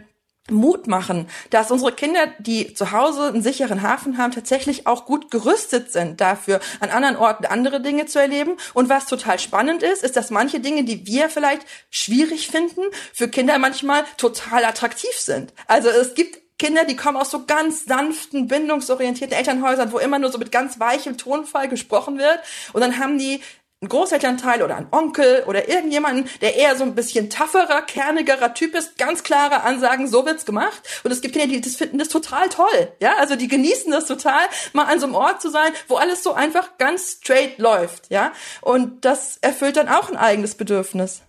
Mut 0.50 0.86
machen, 0.86 1.28
dass 1.50 1.70
unsere 1.70 1.92
Kinder, 1.92 2.28
die 2.38 2.72
zu 2.72 2.92
Hause 2.92 3.28
einen 3.28 3.42
sicheren 3.42 3.82
Hafen 3.82 4.16
haben, 4.18 4.32
tatsächlich 4.32 4.86
auch 4.86 5.04
gut 5.04 5.30
gerüstet 5.30 5.90
sind 5.90 6.20
dafür, 6.20 6.60
an 6.80 6.90
anderen 6.90 7.16
Orten 7.16 7.46
andere 7.46 7.80
Dinge 7.80 8.06
zu 8.06 8.20
erleben. 8.20 8.56
Und 8.72 8.88
was 8.88 9.06
total 9.06 9.38
spannend 9.38 9.82
ist, 9.82 10.04
ist, 10.04 10.16
dass 10.16 10.30
manche 10.30 10.60
Dinge, 10.60 10.84
die 10.84 11.06
wir 11.06 11.28
vielleicht 11.30 11.62
schwierig 11.90 12.48
finden, 12.48 12.82
für 13.12 13.28
Kinder 13.28 13.58
manchmal 13.58 14.04
total 14.18 14.64
attraktiv 14.64 15.18
sind. 15.18 15.52
Also 15.66 15.88
es 15.88 16.14
gibt 16.14 16.45
Kinder, 16.58 16.84
die 16.84 16.96
kommen 16.96 17.18
aus 17.18 17.30
so 17.30 17.44
ganz 17.44 17.84
sanften, 17.84 18.48
bindungsorientierten 18.48 19.36
Elternhäusern, 19.36 19.92
wo 19.92 19.98
immer 19.98 20.18
nur 20.18 20.32
so 20.32 20.38
mit 20.38 20.50
ganz 20.50 20.80
weichem 20.80 21.18
Tonfall 21.18 21.68
gesprochen 21.68 22.18
wird. 22.18 22.40
Und 22.72 22.80
dann 22.80 22.98
haben 22.98 23.18
die 23.18 23.40
einen 23.82 23.90
Großelternteil 23.90 24.62
oder 24.62 24.76
einen 24.76 24.88
Onkel 24.90 25.44
oder 25.46 25.68
irgendjemanden, 25.68 26.30
der 26.40 26.56
eher 26.56 26.76
so 26.76 26.84
ein 26.84 26.94
bisschen 26.94 27.28
tougherer, 27.28 27.82
kernigerer 27.82 28.54
Typ 28.54 28.74
ist, 28.74 28.96
ganz 28.96 29.22
klare 29.22 29.64
Ansagen, 29.64 30.08
so 30.08 30.24
wird's 30.24 30.46
gemacht. 30.46 30.80
Und 31.04 31.10
es 31.10 31.20
gibt 31.20 31.34
Kinder, 31.34 31.46
die 31.46 31.60
das 31.60 31.76
finden 31.76 31.98
das 31.98 32.08
total 32.08 32.48
toll. 32.48 32.92
Ja, 33.00 33.16
also 33.18 33.36
die 33.36 33.48
genießen 33.48 33.92
das 33.92 34.06
total, 34.06 34.46
mal 34.72 34.84
an 34.84 34.98
so 34.98 35.04
einem 35.04 35.14
Ort 35.14 35.42
zu 35.42 35.50
sein, 35.50 35.72
wo 35.88 35.96
alles 35.96 36.22
so 36.22 36.32
einfach 36.32 36.78
ganz 36.78 37.18
straight 37.20 37.58
läuft. 37.58 38.10
Ja, 38.10 38.32
und 38.62 39.04
das 39.04 39.36
erfüllt 39.42 39.76
dann 39.76 39.90
auch 39.90 40.08
ein 40.08 40.16
eigenes 40.16 40.54
Bedürfnis. 40.54 41.20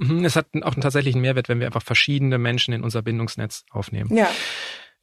Mhm, 0.00 0.24
es 0.24 0.34
hat 0.34 0.46
auch 0.62 0.72
einen 0.72 0.82
tatsächlichen 0.82 1.20
Mehrwert, 1.20 1.48
wenn 1.48 1.60
wir 1.60 1.66
einfach 1.66 1.82
verschiedene 1.82 2.38
Menschen 2.38 2.72
in 2.72 2.82
unser 2.82 3.02
Bindungsnetz 3.02 3.64
aufnehmen. 3.70 4.16
Ja. 4.16 4.30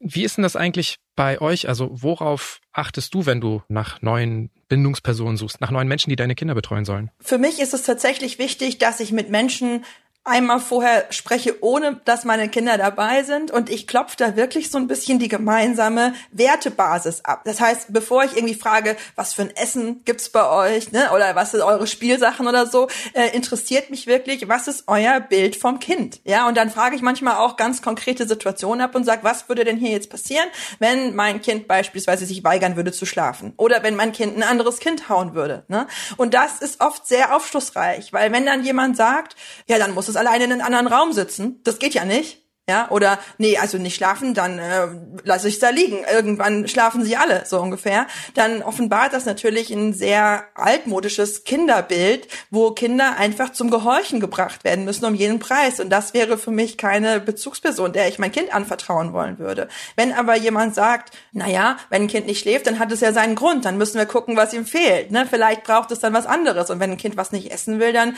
Wie 0.00 0.24
ist 0.24 0.36
denn 0.36 0.42
das 0.42 0.56
eigentlich 0.56 0.98
bei 1.16 1.40
euch? 1.40 1.68
Also 1.68 1.88
worauf 1.90 2.60
achtest 2.72 3.14
du, 3.14 3.26
wenn 3.26 3.40
du 3.40 3.62
nach 3.68 4.00
neuen 4.02 4.50
Bindungspersonen 4.68 5.36
suchst, 5.36 5.60
nach 5.60 5.70
neuen 5.70 5.88
Menschen, 5.88 6.10
die 6.10 6.16
deine 6.16 6.34
Kinder 6.34 6.54
betreuen 6.54 6.84
sollen? 6.84 7.10
Für 7.20 7.38
mich 7.38 7.60
ist 7.60 7.74
es 7.74 7.82
tatsächlich 7.82 8.38
wichtig, 8.38 8.78
dass 8.78 9.00
ich 9.00 9.12
mit 9.12 9.30
Menschen 9.30 9.84
einmal 10.28 10.60
vorher 10.60 11.06
spreche, 11.10 11.62
ohne 11.62 12.00
dass 12.04 12.24
meine 12.24 12.48
Kinder 12.48 12.78
dabei 12.78 13.22
sind. 13.22 13.50
Und 13.50 13.70
ich 13.70 13.86
klopfe 13.86 14.16
da 14.16 14.36
wirklich 14.36 14.70
so 14.70 14.78
ein 14.78 14.86
bisschen 14.86 15.18
die 15.18 15.28
gemeinsame 15.28 16.14
Wertebasis 16.32 17.24
ab. 17.24 17.42
Das 17.44 17.60
heißt, 17.60 17.92
bevor 17.92 18.24
ich 18.24 18.36
irgendwie 18.36 18.54
frage, 18.54 18.96
was 19.16 19.34
für 19.34 19.42
ein 19.42 19.56
Essen 19.56 20.02
gibt's 20.04 20.28
bei 20.28 20.48
euch, 20.48 20.92
ne, 20.92 21.10
oder 21.14 21.34
was 21.34 21.52
sind 21.52 21.62
eure 21.62 21.86
Spielsachen 21.86 22.46
oder 22.46 22.66
so, 22.66 22.88
äh, 23.14 23.34
interessiert 23.34 23.90
mich 23.90 24.06
wirklich, 24.06 24.48
was 24.48 24.68
ist 24.68 24.84
euer 24.86 25.20
Bild 25.20 25.56
vom 25.56 25.78
Kind? 25.80 26.20
Ja, 26.24 26.46
und 26.46 26.56
dann 26.56 26.70
frage 26.70 26.96
ich 26.96 27.02
manchmal 27.02 27.36
auch 27.36 27.56
ganz 27.56 27.82
konkrete 27.82 28.26
Situationen 28.26 28.80
ab 28.82 28.94
und 28.94 29.04
sage, 29.04 29.24
was 29.24 29.48
würde 29.48 29.64
denn 29.64 29.78
hier 29.78 29.90
jetzt 29.90 30.10
passieren, 30.10 30.46
wenn 30.78 31.14
mein 31.14 31.40
Kind 31.40 31.68
beispielsweise 31.68 32.26
sich 32.26 32.44
weigern 32.44 32.76
würde 32.76 32.92
zu 32.92 33.06
schlafen? 33.06 33.52
Oder 33.56 33.82
wenn 33.82 33.96
mein 33.96 34.12
Kind 34.12 34.36
ein 34.36 34.42
anderes 34.42 34.78
Kind 34.78 35.08
hauen 35.08 35.34
würde? 35.34 35.64
Ne? 35.68 35.86
Und 36.16 36.34
das 36.34 36.60
ist 36.60 36.80
oft 36.80 37.06
sehr 37.06 37.34
aufschlussreich, 37.34 38.12
weil 38.12 38.32
wenn 38.32 38.46
dann 38.46 38.64
jemand 38.64 38.96
sagt, 38.96 39.36
ja, 39.66 39.78
dann 39.78 39.94
muss 39.94 40.08
es 40.08 40.16
alleine 40.18 40.44
in 40.44 40.52
einem 40.52 40.62
anderen 40.62 40.86
Raum 40.88 41.12
sitzen. 41.12 41.60
Das 41.64 41.78
geht 41.78 41.94
ja 41.94 42.04
nicht. 42.04 42.42
Ja, 42.68 42.90
oder 42.90 43.18
nee, 43.38 43.56
also 43.56 43.78
nicht 43.78 43.96
schlafen, 43.96 44.34
dann 44.34 44.58
äh, 44.58 44.88
lasse 45.24 45.48
ich 45.48 45.58
da 45.58 45.70
liegen. 45.70 46.04
Irgendwann 46.12 46.68
schlafen 46.68 47.02
sie 47.02 47.16
alle, 47.16 47.46
so 47.46 47.58
ungefähr. 47.58 48.06
Dann 48.34 48.62
offenbart 48.62 49.14
das 49.14 49.24
natürlich 49.24 49.70
ein 49.70 49.94
sehr 49.94 50.44
altmodisches 50.54 51.44
Kinderbild, 51.44 52.28
wo 52.50 52.72
Kinder 52.72 53.16
einfach 53.16 53.52
zum 53.52 53.70
Gehorchen 53.70 54.20
gebracht 54.20 54.64
werden 54.64 54.84
müssen 54.84 55.06
um 55.06 55.14
jeden 55.14 55.38
Preis. 55.38 55.80
Und 55.80 55.88
das 55.88 56.12
wäre 56.12 56.36
für 56.36 56.50
mich 56.50 56.76
keine 56.76 57.20
Bezugsperson, 57.20 57.94
der 57.94 58.06
ich 58.08 58.18
mein 58.18 58.32
Kind 58.32 58.54
anvertrauen 58.54 59.14
wollen 59.14 59.38
würde. 59.38 59.68
Wenn 59.96 60.12
aber 60.12 60.36
jemand 60.36 60.74
sagt, 60.74 61.16
na 61.32 61.48
ja, 61.48 61.78
wenn 61.88 62.02
ein 62.02 62.08
Kind 62.08 62.26
nicht 62.26 62.40
schläft, 62.40 62.66
dann 62.66 62.78
hat 62.78 62.92
es 62.92 63.00
ja 63.00 63.14
seinen 63.14 63.34
Grund, 63.34 63.64
dann 63.64 63.78
müssen 63.78 63.96
wir 63.96 64.04
gucken, 64.04 64.36
was 64.36 64.52
ihm 64.52 64.66
fehlt. 64.66 65.10
Ne? 65.10 65.26
Vielleicht 65.28 65.64
braucht 65.64 65.90
es 65.90 66.00
dann 66.00 66.12
was 66.12 66.26
anderes. 66.26 66.68
Und 66.68 66.80
wenn 66.80 66.90
ein 66.90 66.98
Kind 66.98 67.16
was 67.16 67.32
nicht 67.32 67.50
essen 67.50 67.80
will, 67.80 67.94
dann 67.94 68.14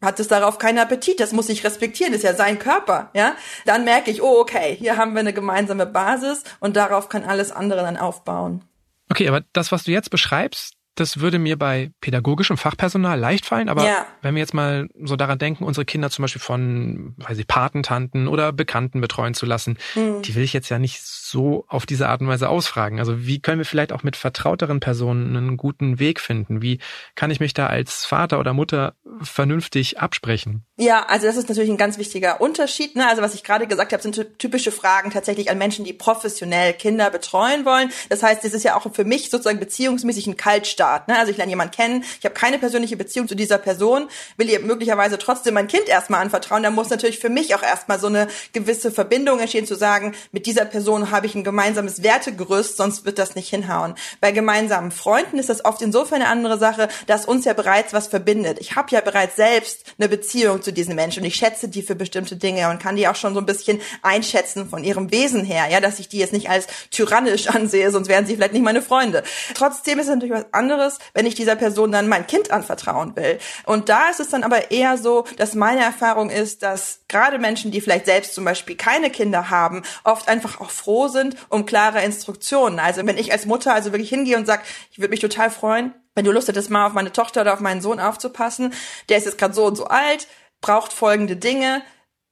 hat 0.00 0.20
es 0.20 0.28
darauf 0.28 0.58
keinen 0.58 0.78
Appetit, 0.78 1.20
das 1.20 1.32
muss 1.32 1.48
ich 1.48 1.64
respektieren, 1.64 2.12
das 2.12 2.22
ist 2.22 2.28
ja 2.28 2.34
sein 2.34 2.58
Körper, 2.58 3.10
ja? 3.14 3.34
Dann 3.66 3.84
merke 3.84 4.10
ich, 4.10 4.22
oh, 4.22 4.40
okay, 4.40 4.76
hier 4.78 4.96
haben 4.96 5.12
wir 5.12 5.20
eine 5.20 5.32
gemeinsame 5.32 5.86
Basis 5.86 6.44
und 6.58 6.76
darauf 6.76 7.08
kann 7.08 7.24
alles 7.24 7.52
andere 7.52 7.82
dann 7.82 7.96
aufbauen. 7.96 8.64
Okay, 9.10 9.28
aber 9.28 9.42
das, 9.52 9.72
was 9.72 9.84
du 9.84 9.90
jetzt 9.90 10.10
beschreibst, 10.10 10.74
das 11.00 11.20
würde 11.20 11.38
mir 11.38 11.58
bei 11.58 11.90
pädagogischem 12.00 12.56
Fachpersonal 12.56 13.18
leicht 13.18 13.46
fallen, 13.46 13.68
aber 13.68 13.84
ja. 13.84 14.06
wenn 14.22 14.34
wir 14.34 14.40
jetzt 14.40 14.54
mal 14.54 14.88
so 15.02 15.16
daran 15.16 15.38
denken, 15.38 15.64
unsere 15.64 15.84
Kinder 15.84 16.10
zum 16.10 16.22
Beispiel 16.22 16.42
von, 16.42 17.14
weiß 17.18 17.38
ich, 17.38 17.46
Patentanten 17.46 18.28
oder 18.28 18.52
Bekannten 18.52 19.00
betreuen 19.00 19.34
zu 19.34 19.46
lassen, 19.46 19.78
mhm. 19.94 20.22
die 20.22 20.34
will 20.34 20.42
ich 20.42 20.52
jetzt 20.52 20.68
ja 20.68 20.78
nicht 20.78 21.02
so 21.02 21.64
auf 21.68 21.86
diese 21.86 22.08
Art 22.08 22.20
und 22.20 22.28
Weise 22.28 22.48
ausfragen. 22.48 22.98
Also 22.98 23.26
wie 23.26 23.40
können 23.40 23.58
wir 23.58 23.64
vielleicht 23.64 23.92
auch 23.92 24.02
mit 24.02 24.16
vertrauteren 24.16 24.80
Personen 24.80 25.36
einen 25.36 25.56
guten 25.56 25.98
Weg 25.98 26.20
finden? 26.20 26.60
Wie 26.60 26.80
kann 27.14 27.30
ich 27.30 27.40
mich 27.40 27.54
da 27.54 27.66
als 27.66 28.04
Vater 28.04 28.38
oder 28.38 28.52
Mutter 28.52 28.94
vernünftig 29.22 29.98
absprechen? 30.00 30.64
Ja, 30.76 31.06
also 31.06 31.26
das 31.26 31.36
ist 31.36 31.48
natürlich 31.48 31.70
ein 31.70 31.76
ganz 31.76 31.98
wichtiger 31.98 32.40
Unterschied. 32.40 32.96
Ne? 32.96 33.08
Also 33.08 33.22
was 33.22 33.34
ich 33.34 33.44
gerade 33.44 33.66
gesagt 33.66 33.92
habe, 33.92 34.02
sind 34.02 34.38
typische 34.38 34.72
Fragen 34.72 35.10
tatsächlich 35.10 35.50
an 35.50 35.58
Menschen, 35.58 35.84
die 35.84 35.92
professionell 35.92 36.72
Kinder 36.72 37.10
betreuen 37.10 37.64
wollen. 37.64 37.90
Das 38.08 38.22
heißt, 38.22 38.44
es 38.44 38.52
ist 38.52 38.64
ja 38.64 38.76
auch 38.76 38.92
für 38.92 39.04
mich 39.04 39.30
sozusagen 39.30 39.60
beziehungsmäßig 39.60 40.26
ein 40.26 40.36
Kaltstart 40.36 40.89
Art. 40.90 41.08
Ne? 41.08 41.18
Also 41.18 41.30
ich 41.30 41.36
lerne 41.36 41.50
jemanden 41.50 41.74
kennen, 41.74 42.04
ich 42.18 42.24
habe 42.24 42.34
keine 42.34 42.58
persönliche 42.58 42.96
Beziehung 42.96 43.28
zu 43.28 43.34
dieser 43.34 43.58
Person, 43.58 44.08
will 44.36 44.50
ihr 44.50 44.60
möglicherweise 44.60 45.18
trotzdem 45.18 45.54
mein 45.54 45.68
Kind 45.68 45.88
erstmal 45.88 46.20
anvertrauen. 46.20 46.62
Da 46.62 46.70
muss 46.70 46.90
natürlich 46.90 47.18
für 47.18 47.28
mich 47.28 47.54
auch 47.54 47.62
erstmal 47.62 47.98
so 47.98 48.08
eine 48.08 48.28
gewisse 48.52 48.90
Verbindung 48.90 49.38
entstehen, 49.38 49.66
zu 49.66 49.74
sagen, 49.74 50.14
mit 50.32 50.46
dieser 50.46 50.64
Person 50.64 51.10
habe 51.10 51.26
ich 51.26 51.34
ein 51.34 51.44
gemeinsames 51.44 52.02
Wertegerüst, 52.02 52.76
sonst 52.76 53.04
wird 53.04 53.18
das 53.18 53.34
nicht 53.34 53.48
hinhauen. 53.48 53.94
Bei 54.20 54.32
gemeinsamen 54.32 54.90
Freunden 54.90 55.38
ist 55.38 55.48
das 55.48 55.64
oft 55.64 55.82
insofern 55.82 56.22
eine 56.22 56.30
andere 56.30 56.58
Sache, 56.58 56.88
dass 57.06 57.24
uns 57.24 57.44
ja 57.44 57.52
bereits 57.52 57.92
was 57.92 58.08
verbindet. 58.08 58.58
Ich 58.60 58.76
habe 58.76 58.88
ja 58.90 59.00
bereits 59.00 59.36
selbst 59.36 59.94
eine 59.98 60.08
Beziehung 60.08 60.62
zu 60.62 60.72
diesen 60.72 60.94
Menschen 60.94 61.22
und 61.22 61.26
ich 61.26 61.36
schätze 61.36 61.68
die 61.68 61.82
für 61.82 61.94
bestimmte 61.94 62.36
Dinge 62.36 62.70
und 62.70 62.80
kann 62.80 62.96
die 62.96 63.08
auch 63.08 63.16
schon 63.16 63.34
so 63.34 63.40
ein 63.40 63.46
bisschen 63.46 63.80
einschätzen 64.02 64.68
von 64.68 64.84
ihrem 64.84 65.10
Wesen 65.10 65.44
her, 65.44 65.66
ja, 65.70 65.80
dass 65.80 65.98
ich 65.98 66.08
die 66.08 66.18
jetzt 66.18 66.32
nicht 66.32 66.50
als 66.50 66.66
tyrannisch 66.90 67.48
ansehe, 67.54 67.90
sonst 67.90 68.08
wären 68.08 68.26
sie 68.26 68.34
vielleicht 68.34 68.52
nicht 68.52 68.64
meine 68.64 68.82
Freunde. 68.82 69.22
Trotzdem 69.54 69.98
ist 69.98 70.06
es 70.06 70.14
natürlich 70.14 70.34
was 70.34 70.46
anderes, 70.80 70.98
wenn 71.14 71.26
ich 71.26 71.34
dieser 71.34 71.56
Person 71.56 71.92
dann 71.92 72.08
mein 72.08 72.26
Kind 72.26 72.50
anvertrauen 72.50 73.14
will. 73.16 73.38
Und 73.66 73.88
da 73.88 74.08
ist 74.08 74.20
es 74.20 74.28
dann 74.28 74.42
aber 74.42 74.70
eher 74.70 74.96
so, 74.96 75.24
dass 75.36 75.54
meine 75.54 75.82
Erfahrung 75.82 76.30
ist, 76.30 76.62
dass 76.62 77.00
gerade 77.08 77.38
Menschen, 77.38 77.70
die 77.70 77.80
vielleicht 77.80 78.06
selbst 78.06 78.34
zum 78.34 78.44
Beispiel 78.44 78.76
keine 78.76 79.10
Kinder 79.10 79.50
haben, 79.50 79.82
oft 80.04 80.28
einfach 80.28 80.60
auch 80.60 80.70
froh 80.70 81.08
sind 81.08 81.36
um 81.48 81.66
klare 81.66 82.02
Instruktionen. 82.02 82.78
Also 82.78 83.06
wenn 83.06 83.18
ich 83.18 83.32
als 83.32 83.46
Mutter 83.46 83.74
also 83.74 83.92
wirklich 83.92 84.08
hingehe 84.08 84.36
und 84.36 84.46
sage, 84.46 84.62
ich 84.90 84.98
würde 84.98 85.10
mich 85.10 85.20
total 85.20 85.50
freuen, 85.50 85.94
wenn 86.14 86.24
du 86.24 86.32
Lust 86.32 86.48
hättest, 86.48 86.70
mal 86.70 86.86
auf 86.86 86.92
meine 86.92 87.12
Tochter 87.12 87.42
oder 87.42 87.52
auf 87.52 87.60
meinen 87.60 87.80
Sohn 87.80 88.00
aufzupassen, 88.00 88.72
der 89.08 89.18
ist 89.18 89.26
jetzt 89.26 89.38
gerade 89.38 89.54
so 89.54 89.64
und 89.64 89.76
so 89.76 89.86
alt, 89.86 90.26
braucht 90.60 90.92
folgende 90.92 91.36
Dinge, 91.36 91.82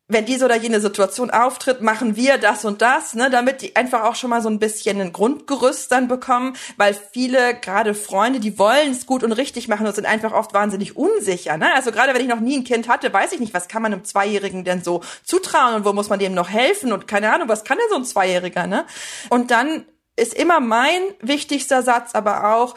wenn 0.09 0.25
diese 0.25 0.47
oder 0.47 0.57
jene 0.57 0.81
Situation 0.81 1.31
auftritt, 1.31 1.83
machen 1.83 2.17
wir 2.17 2.39
das 2.39 2.65
und 2.65 2.81
das, 2.81 3.15
ne, 3.15 3.29
damit 3.29 3.61
die 3.61 3.77
einfach 3.77 4.05
auch 4.05 4.15
schon 4.15 4.31
mal 4.31 4.41
so 4.41 4.49
ein 4.49 4.59
bisschen 4.59 4.99
ein 5.01 5.13
Grundgerüst 5.13 5.93
dann 5.93 6.09
bekommen, 6.09 6.57
weil 6.79 6.95
viele, 7.13 7.55
gerade 7.55 7.95
Freunde, 7.95 8.41
die 8.41 8.59
wollen 8.59 8.93
es 8.93 9.05
gut 9.05 9.23
und 9.23 9.33
richtig 9.33 9.69
machen 9.69 9.87
und 9.87 9.95
sind 9.95 10.07
einfach 10.07 10.33
oft 10.33 10.55
wahnsinnig 10.55 10.97
unsicher. 10.97 11.59
Ne? 11.59 11.75
Also 11.75 11.93
gerade 11.93 12.15
wenn 12.15 12.23
ich 12.23 12.29
noch 12.29 12.41
nie 12.41 12.57
ein 12.57 12.65
Kind 12.65 12.89
hatte, 12.89 13.13
weiß 13.13 13.33
ich 13.33 13.41
nicht, 13.41 13.53
was 13.53 13.69
kann 13.69 13.83
man 13.83 13.93
einem 13.93 14.05
Zweijährigen 14.05 14.65
denn 14.65 14.83
so 14.83 15.03
zutrauen 15.25 15.75
und 15.75 15.85
wo 15.85 15.93
muss 15.93 16.09
man 16.09 16.19
dem 16.19 16.33
noch 16.33 16.49
helfen 16.49 16.93
und 16.93 17.07
keine 17.07 17.31
Ahnung, 17.31 17.49
was 17.49 17.65
kann 17.65 17.77
denn 17.77 17.89
so 17.91 17.97
ein 17.97 18.05
Zweijähriger, 18.05 18.67
ne? 18.67 18.87
Und 19.29 19.51
dann 19.51 19.85
ist 20.17 20.35
immer 20.35 20.59
mein 20.61 21.01
wichtigster 21.21 21.83
Satz 21.83 22.15
aber 22.15 22.55
auch, 22.55 22.75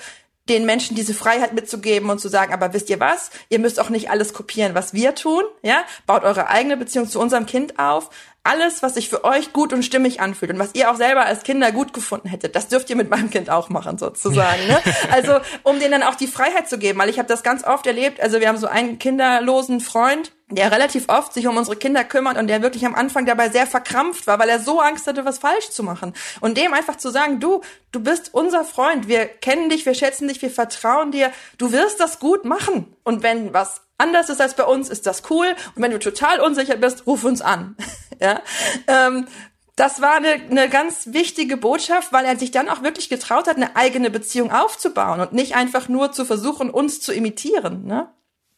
den 0.50 0.66
Menschen 0.66 0.96
diese 0.96 1.14
Freiheit 1.14 1.54
mitzugeben 1.54 2.10
und 2.10 2.20
zu 2.20 2.28
sagen, 2.28 2.54
aber 2.54 2.74
wisst 2.74 2.90
ihr 2.90 3.00
was? 3.00 3.30
Ihr 3.50 3.60
müsst 3.60 3.80
auch 3.80 3.90
nicht 3.90 4.10
alles 4.10 4.34
kopieren, 4.34 4.76
was 4.76 4.94
wir 4.94 5.16
tun, 5.16 5.44
ja? 5.62 5.84
Baut 6.08 6.24
eure 6.24 6.48
eigene 6.48 6.78
Beziehung 6.78 7.08
zu 7.08 7.20
unserem 7.20 7.46
Kind 7.46 7.78
auf. 7.80 8.10
Alles, 8.44 8.82
was 8.82 8.96
sich 8.96 9.08
für 9.08 9.24
euch 9.24 9.54
gut 9.54 9.72
und 9.72 9.84
stimmig 9.84 10.20
anfühlt 10.20 10.52
und 10.52 10.58
was 10.58 10.74
ihr 10.74 10.90
auch 10.90 10.96
selber 10.96 11.26
als 11.26 11.44
Kinder 11.44 11.72
gut 11.72 11.94
gefunden 11.94 12.28
hättet, 12.28 12.56
das 12.56 12.68
dürft 12.68 12.90
ihr 12.90 12.96
mit 12.96 13.10
meinem 13.10 13.30
Kind 13.30 13.52
auch 13.52 13.70
machen, 13.70 14.00
sozusagen. 14.00 14.68
Ne? 14.68 14.80
Also, 15.12 15.40
um 15.64 15.80
denen 15.80 15.92
dann 15.92 16.04
auch 16.04 16.16
die 16.16 16.28
Freiheit 16.28 16.68
zu 16.70 16.78
geben, 16.78 16.98
weil 17.00 17.10
ich 17.10 17.20
habe 17.20 17.28
das 17.28 17.44
ganz 17.44 17.64
oft 17.64 17.86
erlebt. 17.86 18.20
Also, 18.20 18.40
wir 18.40 18.48
haben 18.48 18.58
so 18.58 18.68
einen 18.68 18.98
kinderlosen 18.98 19.80
Freund, 19.80 20.32
der 20.50 20.72
relativ 20.72 21.06
oft 21.08 21.34
sich 21.34 21.48
um 21.48 21.58
unsere 21.58 21.76
Kinder 21.76 22.04
kümmert 22.04 22.38
und 22.38 22.48
der 22.48 22.62
wirklich 22.62 22.86
am 22.86 22.96
Anfang 22.96 23.26
dabei 23.26 23.50
sehr 23.50 23.68
verkrampft 23.68 24.28
war, 24.28 24.40
weil 24.40 24.50
er 24.50 24.60
so 24.60 24.80
Angst 24.80 25.08
hatte, 25.08 25.26
was 25.26 25.40
falsch 25.40 25.70
zu 25.70 25.84
machen. 25.84 26.14
Und 26.40 26.58
dem 26.58 26.74
einfach 26.74 26.98
zu 26.98 27.10
sagen, 27.10 27.40
du, 27.40 27.62
du 27.92 28.00
bist 28.02 28.34
unser 28.34 28.66
Freund, 28.66 29.08
wir 29.08 29.26
kennen 29.26 29.70
dich, 29.70 29.86
wir 29.86 29.94
schätzen 29.94 30.28
dich, 30.28 30.42
wir 30.42 30.52
vertrauen 30.52 31.12
dir, 31.12 31.32
du 31.58 31.72
wirst 31.72 32.00
das 32.00 32.20
gut 32.20 32.46
machen. 32.46 32.96
Und 33.04 33.24
wenn 33.24 33.54
was 33.54 33.82
anders 34.02 34.30
ist 34.30 34.42
als 34.42 34.56
bei 34.56 34.64
uns, 34.64 34.90
ist 34.90 35.06
das 35.06 35.24
cool. 35.30 35.48
Und 35.76 35.82
wenn 35.82 35.92
du 35.92 36.00
total 36.00 36.40
unsicher 36.40 36.76
bist, 36.76 37.08
ruf 37.08 37.24
uns 37.24 37.42
an. 37.42 37.76
ja. 38.20 38.42
Ähm, 38.88 39.28
das 39.76 40.02
war 40.02 40.16
eine, 40.16 40.34
eine 40.34 40.70
ganz 40.70 41.08
wichtige 41.12 41.58
Botschaft, 41.58 42.12
weil 42.12 42.26
er 42.26 42.38
sich 42.38 42.52
dann 42.52 42.70
auch 42.70 42.84
wirklich 42.84 43.10
getraut 43.10 43.48
hat, 43.48 43.56
eine 43.56 43.76
eigene 43.76 44.10
Beziehung 44.10 44.52
aufzubauen 44.52 45.22
und 45.22 45.34
nicht 45.34 45.56
einfach 45.56 45.88
nur 45.88 46.12
zu 46.12 46.26
versuchen, 46.26 46.70
uns 46.70 47.00
zu 47.00 47.14
imitieren. 47.14 47.86
Ne? 47.86 48.10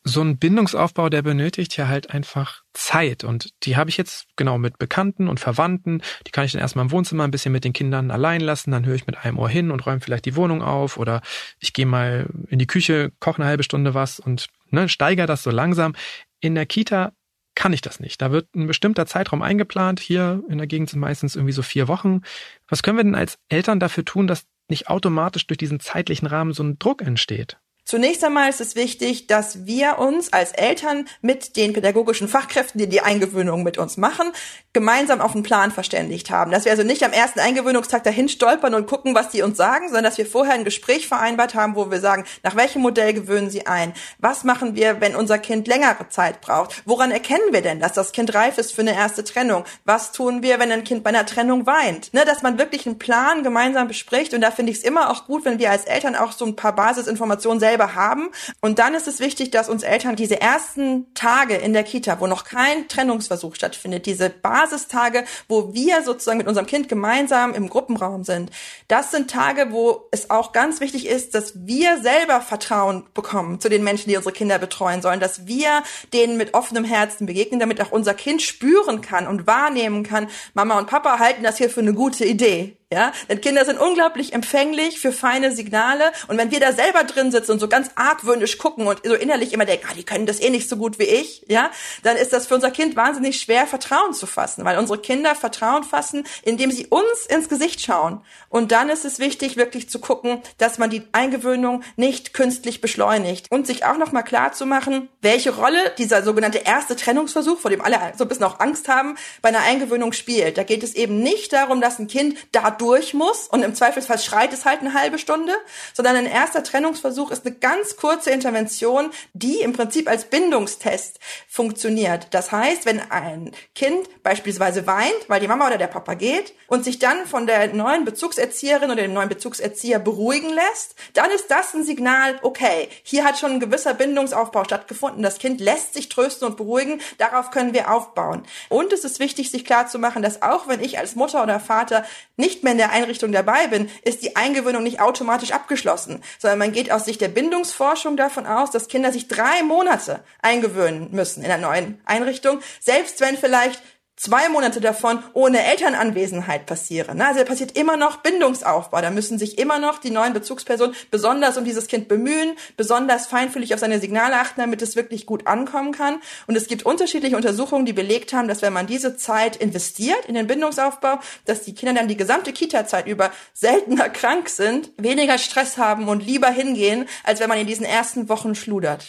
So 0.03 0.21
ein 0.21 0.37
Bindungsaufbau, 0.37 1.09
der 1.09 1.21
benötigt 1.21 1.77
ja 1.77 1.87
halt 1.87 2.11
einfach 2.11 2.63
Zeit. 2.73 3.23
Und 3.23 3.51
die 3.63 3.77
habe 3.77 3.89
ich 3.89 3.97
jetzt 3.97 4.27
genau 4.35 4.57
mit 4.57 4.77
Bekannten 4.77 5.29
und 5.29 5.39
Verwandten. 5.39 6.01
Die 6.27 6.31
kann 6.31 6.43
ich 6.43 6.51
dann 6.51 6.61
erstmal 6.61 6.85
im 6.85 6.91
Wohnzimmer 6.91 7.23
ein 7.23 7.31
bisschen 7.31 7.53
mit 7.53 7.63
den 7.63 7.73
Kindern 7.73 8.11
allein 8.11 8.41
lassen. 8.41 8.71
Dann 8.71 8.85
höre 8.85 8.95
ich 8.95 9.07
mit 9.07 9.17
einem 9.17 9.39
Ohr 9.39 9.49
hin 9.49 9.71
und 9.71 9.85
räume 9.85 10.01
vielleicht 10.01 10.25
die 10.25 10.35
Wohnung 10.35 10.61
auf. 10.61 10.97
Oder 10.97 11.21
ich 11.59 11.71
gehe 11.71 11.85
mal 11.85 12.27
in 12.49 12.59
die 12.59 12.67
Küche, 12.67 13.11
koche 13.19 13.41
eine 13.41 13.47
halbe 13.49 13.63
Stunde 13.63 13.93
was 13.93 14.19
und 14.19 14.47
ne, 14.71 14.89
steigere 14.89 15.27
das 15.27 15.43
so 15.43 15.51
langsam. 15.51 15.95
In 16.41 16.55
der 16.55 16.65
Kita 16.65 17.13
kann 17.55 17.71
ich 17.71 17.81
das 17.81 17.99
nicht. 17.99 18.21
Da 18.21 18.31
wird 18.31 18.53
ein 18.55 18.67
bestimmter 18.67 19.05
Zeitraum 19.05 19.41
eingeplant. 19.41 20.01
Hier 20.01 20.43
in 20.49 20.57
der 20.57 20.67
Gegend 20.67 20.89
sind 20.89 20.99
meistens 20.99 21.35
irgendwie 21.35 21.53
so 21.53 21.61
vier 21.61 21.87
Wochen. 21.87 22.21
Was 22.67 22.83
können 22.83 22.97
wir 22.97 23.03
denn 23.03 23.15
als 23.15 23.37
Eltern 23.47 23.79
dafür 23.79 24.03
tun, 24.03 24.27
dass 24.27 24.45
nicht 24.69 24.89
automatisch 24.89 25.47
durch 25.47 25.57
diesen 25.57 25.79
zeitlichen 25.79 26.27
Rahmen 26.27 26.53
so 26.53 26.63
ein 26.63 26.79
Druck 26.79 27.01
entsteht? 27.01 27.57
Zunächst 27.85 28.23
einmal 28.23 28.49
ist 28.49 28.61
es 28.61 28.75
wichtig, 28.75 29.27
dass 29.27 29.65
wir 29.65 29.99
uns 29.99 30.31
als 30.31 30.53
Eltern 30.53 31.05
mit 31.21 31.57
den 31.57 31.73
pädagogischen 31.73 32.29
Fachkräften, 32.29 32.79
die 32.79 32.87
die 32.87 33.01
Eingewöhnung 33.01 33.61
mit 33.61 33.77
uns 33.77 33.97
machen, 33.97 34.31
gemeinsam 34.71 35.19
auf 35.19 35.33
einen 35.33 35.43
Plan 35.43 35.69
verständigt 35.69 36.29
haben. 36.29 36.51
Dass 36.51 36.63
wir 36.63 36.71
also 36.71 36.83
nicht 36.83 37.03
am 37.03 37.11
ersten 37.11 37.41
Eingewöhnungstag 37.41 38.03
dahin 38.05 38.29
stolpern 38.29 38.73
und 38.73 38.87
gucken, 38.87 39.13
was 39.15 39.29
die 39.29 39.41
uns 39.41 39.57
sagen, 39.57 39.87
sondern 39.87 40.05
dass 40.05 40.17
wir 40.17 40.25
vorher 40.25 40.53
ein 40.53 40.63
Gespräch 40.63 41.07
vereinbart 41.09 41.55
haben, 41.55 41.75
wo 41.75 41.91
wir 41.91 41.99
sagen, 41.99 42.23
nach 42.41 42.55
welchem 42.55 42.81
Modell 42.81 43.13
gewöhnen 43.13 43.49
sie 43.49 43.67
ein? 43.67 43.93
Was 44.17 44.45
machen 44.45 44.75
wir, 44.75 45.01
wenn 45.01 45.15
unser 45.15 45.37
Kind 45.37 45.67
längere 45.67 46.07
Zeit 46.07 46.39
braucht? 46.39 46.83
Woran 46.85 47.11
erkennen 47.11 47.51
wir 47.51 47.61
denn, 47.61 47.81
dass 47.81 47.91
das 47.91 48.13
Kind 48.13 48.33
reif 48.33 48.57
ist 48.57 48.73
für 48.73 48.81
eine 48.81 48.95
erste 48.95 49.25
Trennung? 49.25 49.65
Was 49.83 50.13
tun 50.13 50.41
wir, 50.41 50.57
wenn 50.57 50.71
ein 50.71 50.85
Kind 50.85 51.03
bei 51.03 51.09
einer 51.09 51.25
Trennung 51.25 51.65
weint? 51.65 52.13
Ne, 52.13 52.23
dass 52.23 52.41
man 52.41 52.57
wirklich 52.57 52.87
einen 52.87 52.97
Plan 52.97 53.43
gemeinsam 53.43 53.89
bespricht 53.89 54.33
und 54.33 54.39
da 54.39 54.51
finde 54.51 54.71
ich 54.71 54.79
es 54.79 54.83
immer 54.85 55.11
auch 55.11 55.25
gut, 55.25 55.43
wenn 55.43 55.59
wir 55.59 55.69
als 55.69 55.83
Eltern 55.83 56.15
auch 56.15 56.31
so 56.31 56.45
ein 56.45 56.55
paar 56.55 56.73
Basisinformationen 56.73 57.59
selber 57.59 57.72
selber 57.73 57.95
haben. 57.95 58.29
Und 58.61 58.77
dann 58.77 58.93
ist 58.93 59.07
es 59.07 59.19
wichtig, 59.19 59.49
dass 59.49 59.67
uns 59.67 59.81
Eltern 59.81 60.15
diese 60.15 60.39
ersten 60.39 61.11
Tage 61.15 61.55
in 61.55 61.73
der 61.73 61.83
Kita, 61.83 62.19
wo 62.19 62.27
noch 62.27 62.43
kein 62.43 62.87
Trennungsversuch 62.87 63.55
stattfindet, 63.55 64.05
diese 64.05 64.29
Basistage, 64.29 65.23
wo 65.47 65.73
wir 65.73 66.03
sozusagen 66.03 66.37
mit 66.37 66.47
unserem 66.47 66.67
Kind 66.67 66.87
gemeinsam 66.87 67.53
im 67.55 67.69
Gruppenraum 67.69 68.23
sind, 68.23 68.51
das 68.87 69.09
sind 69.09 69.31
Tage, 69.31 69.71
wo 69.71 70.07
es 70.11 70.29
auch 70.29 70.51
ganz 70.51 70.81
wichtig 70.81 71.07
ist, 71.07 71.33
dass 71.33 71.65
wir 71.65 71.99
selber 72.01 72.41
Vertrauen 72.41 73.05
bekommen 73.15 73.59
zu 73.59 73.69
den 73.69 73.83
Menschen, 73.83 74.09
die 74.09 74.17
unsere 74.17 74.33
Kinder 74.33 74.59
betreuen 74.59 75.01
sollen, 75.01 75.19
dass 75.19 75.47
wir 75.47 75.81
denen 76.13 76.37
mit 76.37 76.53
offenem 76.53 76.83
Herzen 76.83 77.25
begegnen, 77.25 77.59
damit 77.59 77.81
auch 77.81 77.91
unser 77.91 78.13
Kind 78.13 78.43
spüren 78.43 79.01
kann 79.01 79.27
und 79.27 79.47
wahrnehmen 79.47 80.03
kann, 80.03 80.27
Mama 80.53 80.77
und 80.77 80.87
Papa 80.87 81.17
halten 81.17 81.43
das 81.43 81.57
hier 81.57 81.71
für 81.71 81.79
eine 81.79 81.93
gute 81.93 82.25
Idee. 82.25 82.77
Ja, 82.93 83.11
denn 83.27 83.41
Kinder 83.41 83.65
sind 83.65 83.79
unglaublich 83.79 84.33
empfänglich 84.33 84.99
für 84.99 85.11
feine 85.11 85.51
Signale 85.51 86.11
und 86.27 86.37
wenn 86.37 86.51
wir 86.51 86.59
da 86.59 86.71
selber 86.73 87.03
drin 87.05 87.31
sitzen 87.31 87.53
und 87.53 87.59
so 87.59 87.67
ganz 87.67 87.89
argwöhnisch 87.95 88.59
gucken 88.59 88.85
und 88.85 89.01
so 89.03 89.15
innerlich 89.15 89.51
immer 89.51 89.65
denken, 89.65 89.87
ah, 89.89 89.95
die 89.97 90.03
können 90.03 90.27
das 90.27 90.39
eh 90.39 90.51
nicht 90.51 90.69
so 90.69 90.77
gut 90.77 90.99
wie 90.99 91.05
ich, 91.05 91.43
ja, 91.47 91.71
dann 92.03 92.17
ist 92.17 92.33
das 92.33 92.45
für 92.45 92.53
unser 92.53 92.69
Kind 92.69 92.95
wahnsinnig 92.95 93.39
schwer 93.39 93.65
Vertrauen 93.65 94.13
zu 94.13 94.27
fassen, 94.27 94.63
weil 94.63 94.77
unsere 94.77 94.99
Kinder 94.99 95.33
Vertrauen 95.33 95.83
fassen, 95.83 96.23
indem 96.43 96.69
sie 96.69 96.85
uns 96.85 97.25
ins 97.27 97.49
Gesicht 97.49 97.81
schauen. 97.81 98.21
Und 98.49 98.71
dann 98.71 98.89
ist 98.89 99.05
es 99.05 99.17
wichtig 99.17 99.57
wirklich 99.57 99.89
zu 99.89 99.97
gucken, 99.97 100.43
dass 100.59 100.77
man 100.77 100.91
die 100.91 101.01
Eingewöhnung 101.13 101.81
nicht 101.95 102.35
künstlich 102.35 102.79
beschleunigt 102.79 103.47
und 103.49 103.65
sich 103.65 103.85
auch 103.85 103.97
noch 103.97 104.11
mal 104.11 104.21
klar 104.21 104.53
zu 104.53 104.67
machen, 104.67 105.09
welche 105.21 105.55
Rolle 105.55 105.79
dieser 105.97 106.21
sogenannte 106.21 106.59
erste 106.59 106.95
Trennungsversuch, 106.95 107.59
vor 107.59 107.71
dem 107.71 107.81
alle 107.81 107.97
so 108.15 108.25
ein 108.25 108.27
bisschen 108.27 108.45
auch 108.45 108.59
Angst 108.59 108.87
haben, 108.87 109.15
bei 109.41 109.49
einer 109.49 109.61
Eingewöhnung 109.61 110.13
spielt. 110.13 110.59
Da 110.59 110.63
geht 110.63 110.83
es 110.83 110.93
eben 110.93 111.23
nicht 111.23 111.53
darum, 111.53 111.81
dass 111.81 111.97
ein 111.97 112.07
Kind 112.07 112.37
da 112.51 112.69
durch 112.83 113.13
muss 113.13 113.47
und 113.47 113.63
im 113.63 113.75
Zweifelsfall 113.75 114.19
schreit 114.19 114.51
es 114.51 114.65
halt 114.65 114.81
eine 114.81 114.93
halbe 114.93 115.17
Stunde, 115.17 115.53
sondern 115.93 116.17
ein 116.17 116.25
erster 116.25 116.63
Trennungsversuch 116.63 117.31
ist 117.31 117.45
eine 117.45 117.55
ganz 117.55 117.95
kurze 117.95 118.31
Intervention, 118.31 119.09
die 119.31 119.61
im 119.61 119.71
Prinzip 119.71 120.09
als 120.09 120.25
Bindungstest 120.25 121.19
funktioniert. 121.47 122.27
Das 122.31 122.51
heißt, 122.51 122.85
wenn 122.85 122.99
ein 123.09 123.51
Kind 123.73 124.21
beispielsweise 124.21 124.85
weint, 124.85 125.29
weil 125.29 125.39
die 125.39 125.47
Mama 125.47 125.67
oder 125.67 125.77
der 125.77 125.87
Papa 125.87 126.15
geht 126.15 126.53
und 126.67 126.83
sich 126.83 126.99
dann 126.99 127.25
von 127.25 127.47
der 127.47 127.73
neuen 127.73 128.03
Bezugserzieherin 128.03 128.91
oder 128.91 129.03
dem 129.03 129.13
neuen 129.13 129.29
Bezugserzieher 129.29 129.99
beruhigen 129.99 130.49
lässt, 130.49 130.95
dann 131.13 131.31
ist 131.31 131.49
das 131.49 131.73
ein 131.73 131.85
Signal, 131.85 132.37
okay, 132.41 132.89
hier 133.03 133.23
hat 133.23 133.39
schon 133.39 133.53
ein 133.53 133.59
gewisser 133.61 133.93
Bindungsaufbau 133.93 134.65
stattgefunden, 134.65 135.23
das 135.23 135.39
Kind 135.39 135.61
lässt 135.61 135.93
sich 135.93 136.09
trösten 136.09 136.49
und 136.49 136.57
beruhigen, 136.57 136.99
darauf 137.17 137.49
können 137.51 137.73
wir 137.73 137.89
aufbauen. 137.89 138.43
Und 138.67 138.91
es 138.91 139.05
ist 139.05 139.19
wichtig, 139.19 139.49
sich 139.51 139.63
klar 139.63 139.87
dass 140.21 140.41
auch 140.41 140.67
wenn 140.67 140.83
ich 140.83 140.99
als 140.99 141.15
Mutter 141.15 141.43
oder 141.43 141.61
Vater 141.61 142.03
nicht 142.35 142.63
mehr 142.63 142.72
in 142.73 142.77
der 142.77 142.91
Einrichtung 142.91 143.31
dabei 143.31 143.67
bin, 143.67 143.89
ist 144.03 144.23
die 144.23 144.35
Eingewöhnung 144.35 144.83
nicht 144.83 144.99
automatisch 144.99 145.51
abgeschlossen, 145.51 146.21
sondern 146.39 146.59
man 146.59 146.71
geht 146.73 146.91
aus 146.91 147.05
Sicht 147.05 147.21
der 147.21 147.29
Bindungsforschung 147.29 148.17
davon 148.17 148.45
aus, 148.45 148.71
dass 148.71 148.89
Kinder 148.89 149.11
sich 149.11 149.27
drei 149.27 149.63
Monate 149.63 150.19
eingewöhnen 150.41 151.09
müssen 151.11 151.43
in 151.43 151.49
der 151.49 151.59
neuen 151.59 152.01
Einrichtung, 152.05 152.59
selbst 152.81 153.21
wenn 153.21 153.37
vielleicht 153.37 153.81
zwei 154.15 154.47
Monate 154.49 154.79
davon 154.79 155.23
ohne 155.33 155.63
Elternanwesenheit 155.63 156.65
passieren. 156.65 157.21
Also 157.21 157.39
da 157.39 157.45
passiert 157.45 157.77
immer 157.77 157.97
noch 157.97 158.17
Bindungsaufbau. 158.17 159.01
Da 159.01 159.09
müssen 159.09 159.39
sich 159.39 159.57
immer 159.57 159.79
noch 159.79 159.99
die 159.99 160.11
neuen 160.11 160.33
Bezugspersonen 160.33 160.95
besonders 161.11 161.57
um 161.57 161.65
dieses 161.65 161.87
Kind 161.87 162.07
bemühen, 162.07 162.55
besonders 162.77 163.27
feinfühlig 163.27 163.73
auf 163.73 163.79
seine 163.79 163.99
Signale 163.99 164.39
achten, 164.39 164.61
damit 164.61 164.81
es 164.81 164.95
wirklich 164.95 165.25
gut 165.25 165.47
ankommen 165.47 165.91
kann. 165.91 166.19
Und 166.47 166.55
es 166.55 166.67
gibt 166.67 166.83
unterschiedliche 166.83 167.35
Untersuchungen, 167.35 167.85
die 167.85 167.93
belegt 167.93 168.33
haben, 168.33 168.47
dass 168.47 168.61
wenn 168.61 168.73
man 168.73 168.87
diese 168.87 169.17
Zeit 169.17 169.55
investiert 169.55 170.25
in 170.27 170.35
den 170.35 170.47
Bindungsaufbau, 170.47 171.19
dass 171.45 171.63
die 171.63 171.73
Kinder 171.73 171.93
dann 171.93 172.07
die 172.07 172.17
gesamte 172.17 172.53
Kita-Zeit 172.53 173.07
über 173.07 173.31
seltener 173.53 174.09
krank 174.09 174.49
sind, 174.49 174.91
weniger 174.97 175.37
Stress 175.37 175.77
haben 175.77 176.07
und 176.07 176.25
lieber 176.25 176.49
hingehen, 176.49 177.07
als 177.23 177.39
wenn 177.39 177.49
man 177.49 177.57
in 177.57 177.67
diesen 177.67 177.85
ersten 177.85 178.29
Wochen 178.29 178.55
schludert. 178.55 179.05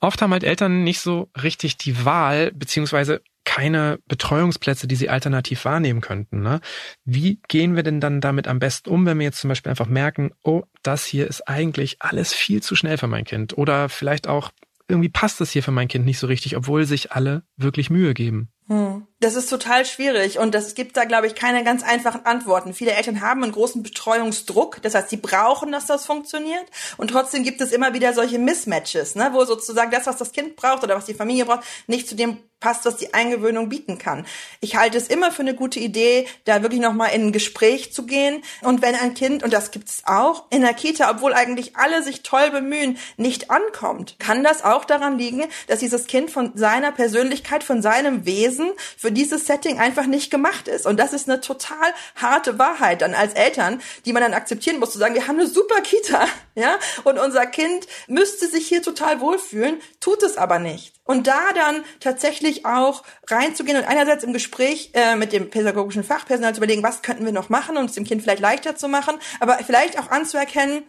Oft 0.00 0.22
haben 0.22 0.32
halt 0.32 0.44
Eltern 0.44 0.84
nicht 0.84 1.00
so 1.00 1.28
richtig 1.42 1.76
die 1.76 2.04
Wahl, 2.04 2.52
beziehungsweise 2.52 3.20
keine 3.48 3.98
Betreuungsplätze, 4.06 4.86
die 4.86 4.94
sie 4.94 5.08
alternativ 5.08 5.64
wahrnehmen 5.64 6.02
könnten. 6.02 6.42
Ne? 6.42 6.60
Wie 7.06 7.40
gehen 7.48 7.76
wir 7.76 7.82
denn 7.82 7.98
dann 7.98 8.20
damit 8.20 8.46
am 8.46 8.58
besten 8.58 8.90
um, 8.90 9.06
wenn 9.06 9.18
wir 9.18 9.24
jetzt 9.24 9.40
zum 9.40 9.48
Beispiel 9.48 9.70
einfach 9.70 9.86
merken, 9.86 10.32
oh, 10.44 10.64
das 10.82 11.06
hier 11.06 11.26
ist 11.26 11.48
eigentlich 11.48 11.96
alles 12.00 12.34
viel 12.34 12.62
zu 12.62 12.76
schnell 12.76 12.98
für 12.98 13.06
mein 13.06 13.24
Kind 13.24 13.56
oder 13.56 13.88
vielleicht 13.88 14.28
auch 14.28 14.50
irgendwie 14.86 15.08
passt 15.08 15.40
das 15.40 15.50
hier 15.50 15.62
für 15.62 15.70
mein 15.70 15.88
Kind 15.88 16.04
nicht 16.04 16.18
so 16.18 16.26
richtig, 16.26 16.58
obwohl 16.58 16.84
sich 16.84 17.12
alle 17.12 17.42
wirklich 17.56 17.88
Mühe 17.88 18.12
geben. 18.12 18.50
Hm. 18.66 19.06
Das 19.20 19.34
ist 19.34 19.48
total 19.48 19.86
schwierig 19.86 20.38
und 20.38 20.54
es 20.54 20.74
gibt 20.74 20.96
da, 20.98 21.04
glaube 21.04 21.26
ich, 21.26 21.34
keine 21.34 21.64
ganz 21.64 21.82
einfachen 21.82 22.26
Antworten. 22.26 22.74
Viele 22.74 22.92
Eltern 22.92 23.22
haben 23.22 23.42
einen 23.42 23.52
großen 23.52 23.82
Betreuungsdruck, 23.82 24.82
das 24.82 24.94
heißt, 24.94 25.08
sie 25.08 25.16
brauchen, 25.16 25.72
dass 25.72 25.86
das 25.86 26.04
funktioniert 26.04 26.66
und 26.98 27.08
trotzdem 27.10 27.44
gibt 27.44 27.62
es 27.62 27.72
immer 27.72 27.94
wieder 27.94 28.12
solche 28.12 28.38
Mismatches, 28.38 29.14
ne, 29.14 29.30
wo 29.32 29.44
sozusagen 29.46 29.90
das, 29.90 30.06
was 30.06 30.18
das 30.18 30.32
Kind 30.32 30.56
braucht 30.56 30.84
oder 30.84 30.96
was 30.96 31.06
die 31.06 31.14
Familie 31.14 31.46
braucht, 31.46 31.64
nicht 31.86 32.08
zu 32.08 32.14
dem 32.14 32.38
passt, 32.60 32.84
was 32.84 32.96
die 32.96 33.14
Eingewöhnung 33.14 33.68
bieten 33.68 33.98
kann. 33.98 34.26
Ich 34.60 34.76
halte 34.76 34.98
es 34.98 35.08
immer 35.08 35.30
für 35.30 35.42
eine 35.42 35.54
gute 35.54 35.78
Idee, 35.78 36.26
da 36.44 36.62
wirklich 36.62 36.80
nochmal 36.80 37.12
in 37.12 37.28
ein 37.28 37.32
Gespräch 37.32 37.92
zu 37.92 38.04
gehen. 38.04 38.42
Und 38.62 38.82
wenn 38.82 38.94
ein 38.94 39.14
Kind, 39.14 39.42
und 39.42 39.52
das 39.52 39.70
gibt 39.70 39.88
es 39.88 40.02
auch, 40.04 40.44
in 40.50 40.62
der 40.62 40.74
Kita, 40.74 41.10
obwohl 41.10 41.34
eigentlich 41.34 41.76
alle 41.76 42.02
sich 42.02 42.22
toll 42.22 42.50
bemühen, 42.50 42.98
nicht 43.16 43.50
ankommt, 43.50 44.16
kann 44.18 44.42
das 44.42 44.64
auch 44.64 44.84
daran 44.84 45.18
liegen, 45.18 45.44
dass 45.66 45.80
dieses 45.80 46.06
Kind 46.06 46.30
von 46.30 46.52
seiner 46.56 46.92
Persönlichkeit, 46.92 47.62
von 47.62 47.82
seinem 47.82 48.26
Wesen 48.26 48.72
für 48.96 49.12
dieses 49.12 49.46
Setting 49.46 49.78
einfach 49.78 50.06
nicht 50.06 50.30
gemacht 50.30 50.68
ist. 50.68 50.86
Und 50.86 50.98
das 50.98 51.12
ist 51.12 51.28
eine 51.28 51.40
total 51.40 51.94
harte 52.16 52.58
Wahrheit 52.58 53.02
dann 53.02 53.14
als 53.14 53.34
Eltern, 53.34 53.80
die 54.04 54.12
man 54.12 54.22
dann 54.22 54.34
akzeptieren 54.34 54.78
muss, 54.78 54.92
zu 54.92 54.98
sagen, 54.98 55.14
wir 55.14 55.28
haben 55.28 55.38
eine 55.38 55.46
super 55.46 55.80
Kita, 55.80 56.26
ja, 56.54 56.78
und 57.04 57.18
unser 57.18 57.46
Kind 57.46 57.86
müsste 58.08 58.48
sich 58.48 58.66
hier 58.66 58.82
total 58.82 59.20
wohlfühlen, 59.20 59.80
tut 60.00 60.22
es 60.22 60.36
aber 60.36 60.58
nicht. 60.58 60.94
Und 61.04 61.26
da 61.26 61.52
dann 61.54 61.84
tatsächlich 62.00 62.47
auch 62.64 63.02
reinzugehen 63.28 63.76
und 63.76 63.84
einerseits 63.84 64.24
im 64.24 64.32
Gespräch 64.32 64.90
äh, 64.94 65.16
mit 65.16 65.32
dem 65.32 65.50
pädagogischen 65.50 66.04
Fachpersonal 66.04 66.54
zu 66.54 66.58
überlegen, 66.58 66.82
was 66.82 67.02
könnten 67.02 67.24
wir 67.24 67.32
noch 67.32 67.48
machen, 67.48 67.76
um 67.76 67.84
es 67.84 67.92
dem 67.92 68.04
Kind 68.04 68.22
vielleicht 68.22 68.40
leichter 68.40 68.76
zu 68.76 68.88
machen, 68.88 69.16
aber 69.40 69.58
vielleicht 69.58 69.98
auch 69.98 70.10
anzuerkennen, 70.10 70.82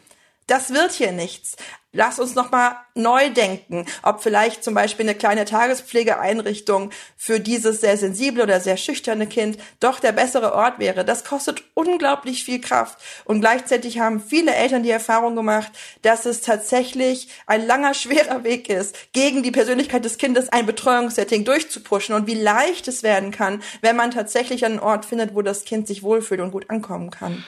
das 0.49 0.73
wird 0.73 0.91
hier 0.91 1.11
nichts. 1.11 1.55
Lass 1.91 2.19
uns 2.19 2.35
nochmal 2.35 2.75
neu 2.93 3.31
denken, 3.31 3.87
ob 4.03 4.21
vielleicht 4.21 4.63
zum 4.63 4.75
Beispiel 4.75 5.07
eine 5.07 5.15
kleine 5.15 5.45
Tagespflegeeinrichtung 5.45 6.91
für 7.17 7.39
dieses 7.39 7.81
sehr 7.81 7.97
sensible 7.97 8.43
oder 8.43 8.59
sehr 8.59 8.77
schüchterne 8.77 9.25
Kind 9.25 9.57
doch 9.79 9.99
der 9.99 10.11
bessere 10.11 10.53
Ort 10.53 10.77
wäre. 10.77 11.03
Das 11.03 11.23
kostet 11.23 11.63
unglaublich 11.73 12.43
viel 12.43 12.61
Kraft. 12.61 12.99
Und 13.25 13.39
gleichzeitig 13.39 13.97
haben 13.97 14.21
viele 14.21 14.53
Eltern 14.53 14.83
die 14.83 14.91
Erfahrung 14.91 15.35
gemacht, 15.35 15.71
dass 16.03 16.27
es 16.27 16.41
tatsächlich 16.41 17.27
ein 17.47 17.65
langer, 17.65 17.95
schwerer 17.95 18.43
Weg 18.43 18.69
ist, 18.69 19.11
gegen 19.11 19.41
die 19.41 19.51
Persönlichkeit 19.51 20.05
des 20.05 20.19
Kindes 20.19 20.49
ein 20.49 20.67
Betreuungssetting 20.67 21.43
durchzupushen 21.43 22.13
und 22.13 22.27
wie 22.27 22.35
leicht 22.35 22.87
es 22.87 23.01
werden 23.01 23.31
kann, 23.31 23.63
wenn 23.81 23.95
man 23.95 24.11
tatsächlich 24.11 24.63
einen 24.63 24.79
Ort 24.79 25.05
findet, 25.05 25.33
wo 25.33 25.41
das 25.41 25.65
Kind 25.65 25.87
sich 25.87 26.03
wohlfühlt 26.03 26.41
und 26.41 26.51
gut 26.51 26.69
ankommen 26.69 27.09
kann. 27.09 27.43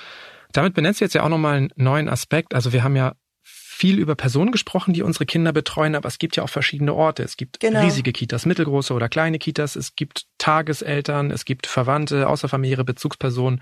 Damit 0.53 0.73
benennst 0.73 1.01
du 1.01 1.05
jetzt 1.05 1.13
ja 1.13 1.23
auch 1.23 1.29
nochmal 1.29 1.57
einen 1.57 1.69
neuen 1.75 2.09
Aspekt. 2.09 2.53
Also 2.53 2.73
wir 2.73 2.83
haben 2.83 2.95
ja 2.95 3.15
viel 3.43 3.97
über 3.97 4.15
Personen 4.15 4.51
gesprochen, 4.51 4.93
die 4.93 5.01
unsere 5.01 5.25
Kinder 5.25 5.51
betreuen, 5.53 5.95
aber 5.95 6.07
es 6.07 6.19
gibt 6.19 6.35
ja 6.35 6.43
auch 6.43 6.49
verschiedene 6.49 6.93
Orte. 6.93 7.23
Es 7.23 7.35
gibt 7.35 7.59
genau. 7.59 7.81
riesige 7.81 8.11
Kitas, 8.11 8.45
mittelgroße 8.45 8.93
oder 8.93 9.09
kleine 9.09 9.39
Kitas, 9.39 9.75
es 9.75 9.95
gibt 9.95 10.25
Tageseltern, 10.37 11.31
es 11.31 11.45
gibt 11.45 11.65
Verwandte, 11.65 12.27
außerfamiliäre 12.27 12.83
Bezugspersonen. 12.83 13.59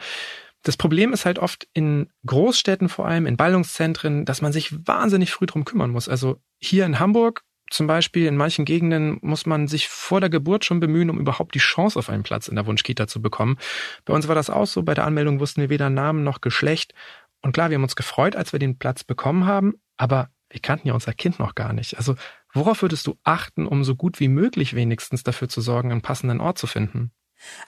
Das 0.64 0.76
Problem 0.76 1.14
ist 1.14 1.26
halt 1.26 1.40
oft 1.40 1.70
in 1.74 2.10
Großstädten 2.26 2.90
vor 2.90 3.08
allem, 3.08 3.26
in 3.26 3.38
Ballungszentren, 3.38 4.26
dass 4.26 4.42
man 4.42 4.52
sich 4.52 4.86
wahnsinnig 4.86 5.32
früh 5.32 5.46
drum 5.46 5.64
kümmern 5.64 5.92
muss. 5.92 6.10
Also 6.10 6.42
hier 6.58 6.86
in 6.86 7.00
Hamburg 7.00 7.44
zum 7.70 7.88
Beispiel 7.88 8.26
in 8.26 8.36
manchen 8.36 8.66
Gegenden 8.66 9.20
muss 9.22 9.46
man 9.46 9.68
sich 9.68 9.88
vor 9.88 10.20
der 10.20 10.30
Geburt 10.30 10.66
schon 10.66 10.80
bemühen, 10.80 11.10
um 11.10 11.20
überhaupt 11.20 11.56
die 11.56 11.60
Chance 11.60 11.98
auf 12.00 12.10
einen 12.10 12.24
Platz 12.24 12.48
in 12.48 12.56
der 12.56 12.66
Wunschkita 12.66 13.08
zu 13.08 13.22
bekommen. 13.22 13.58
Bei 14.06 14.14
uns 14.14 14.28
war 14.28 14.36
das 14.36 14.50
auch 14.50 14.66
so. 14.66 14.84
Bei 14.84 14.94
der 14.94 15.06
Anmeldung 15.06 15.40
wussten 15.40 15.62
wir 15.62 15.70
weder 15.70 15.90
Namen 15.90 16.24
noch 16.24 16.42
Geschlecht. 16.42 16.94
Und 17.42 17.54
klar, 17.54 17.70
wir 17.70 17.76
haben 17.76 17.84
uns 17.84 17.96
gefreut, 17.96 18.36
als 18.36 18.52
wir 18.52 18.60
den 18.60 18.78
Platz 18.78 19.04
bekommen 19.04 19.46
haben, 19.46 19.76
aber 19.98 20.30
wir 20.50 20.60
kannten 20.60 20.88
ja 20.88 20.94
unser 20.94 21.14
Kind 21.14 21.40
noch 21.40 21.56
gar 21.56 21.74
nicht. 21.74 21.98
Also 21.98 22.16
worauf 22.54 22.82
würdest 22.82 23.06
du 23.08 23.18
achten, 23.24 23.68
um 23.68 23.84
so 23.84 23.96
gut 23.96 24.20
wie 24.20 24.28
möglich 24.28 24.76
wenigstens 24.76 25.24
dafür 25.24 25.48
zu 25.48 25.62
sorgen, 25.62 25.92
einen 25.92 26.02
passenden 26.02 26.42
Ort 26.42 26.58
zu 26.58 26.68
finden? 26.68 27.12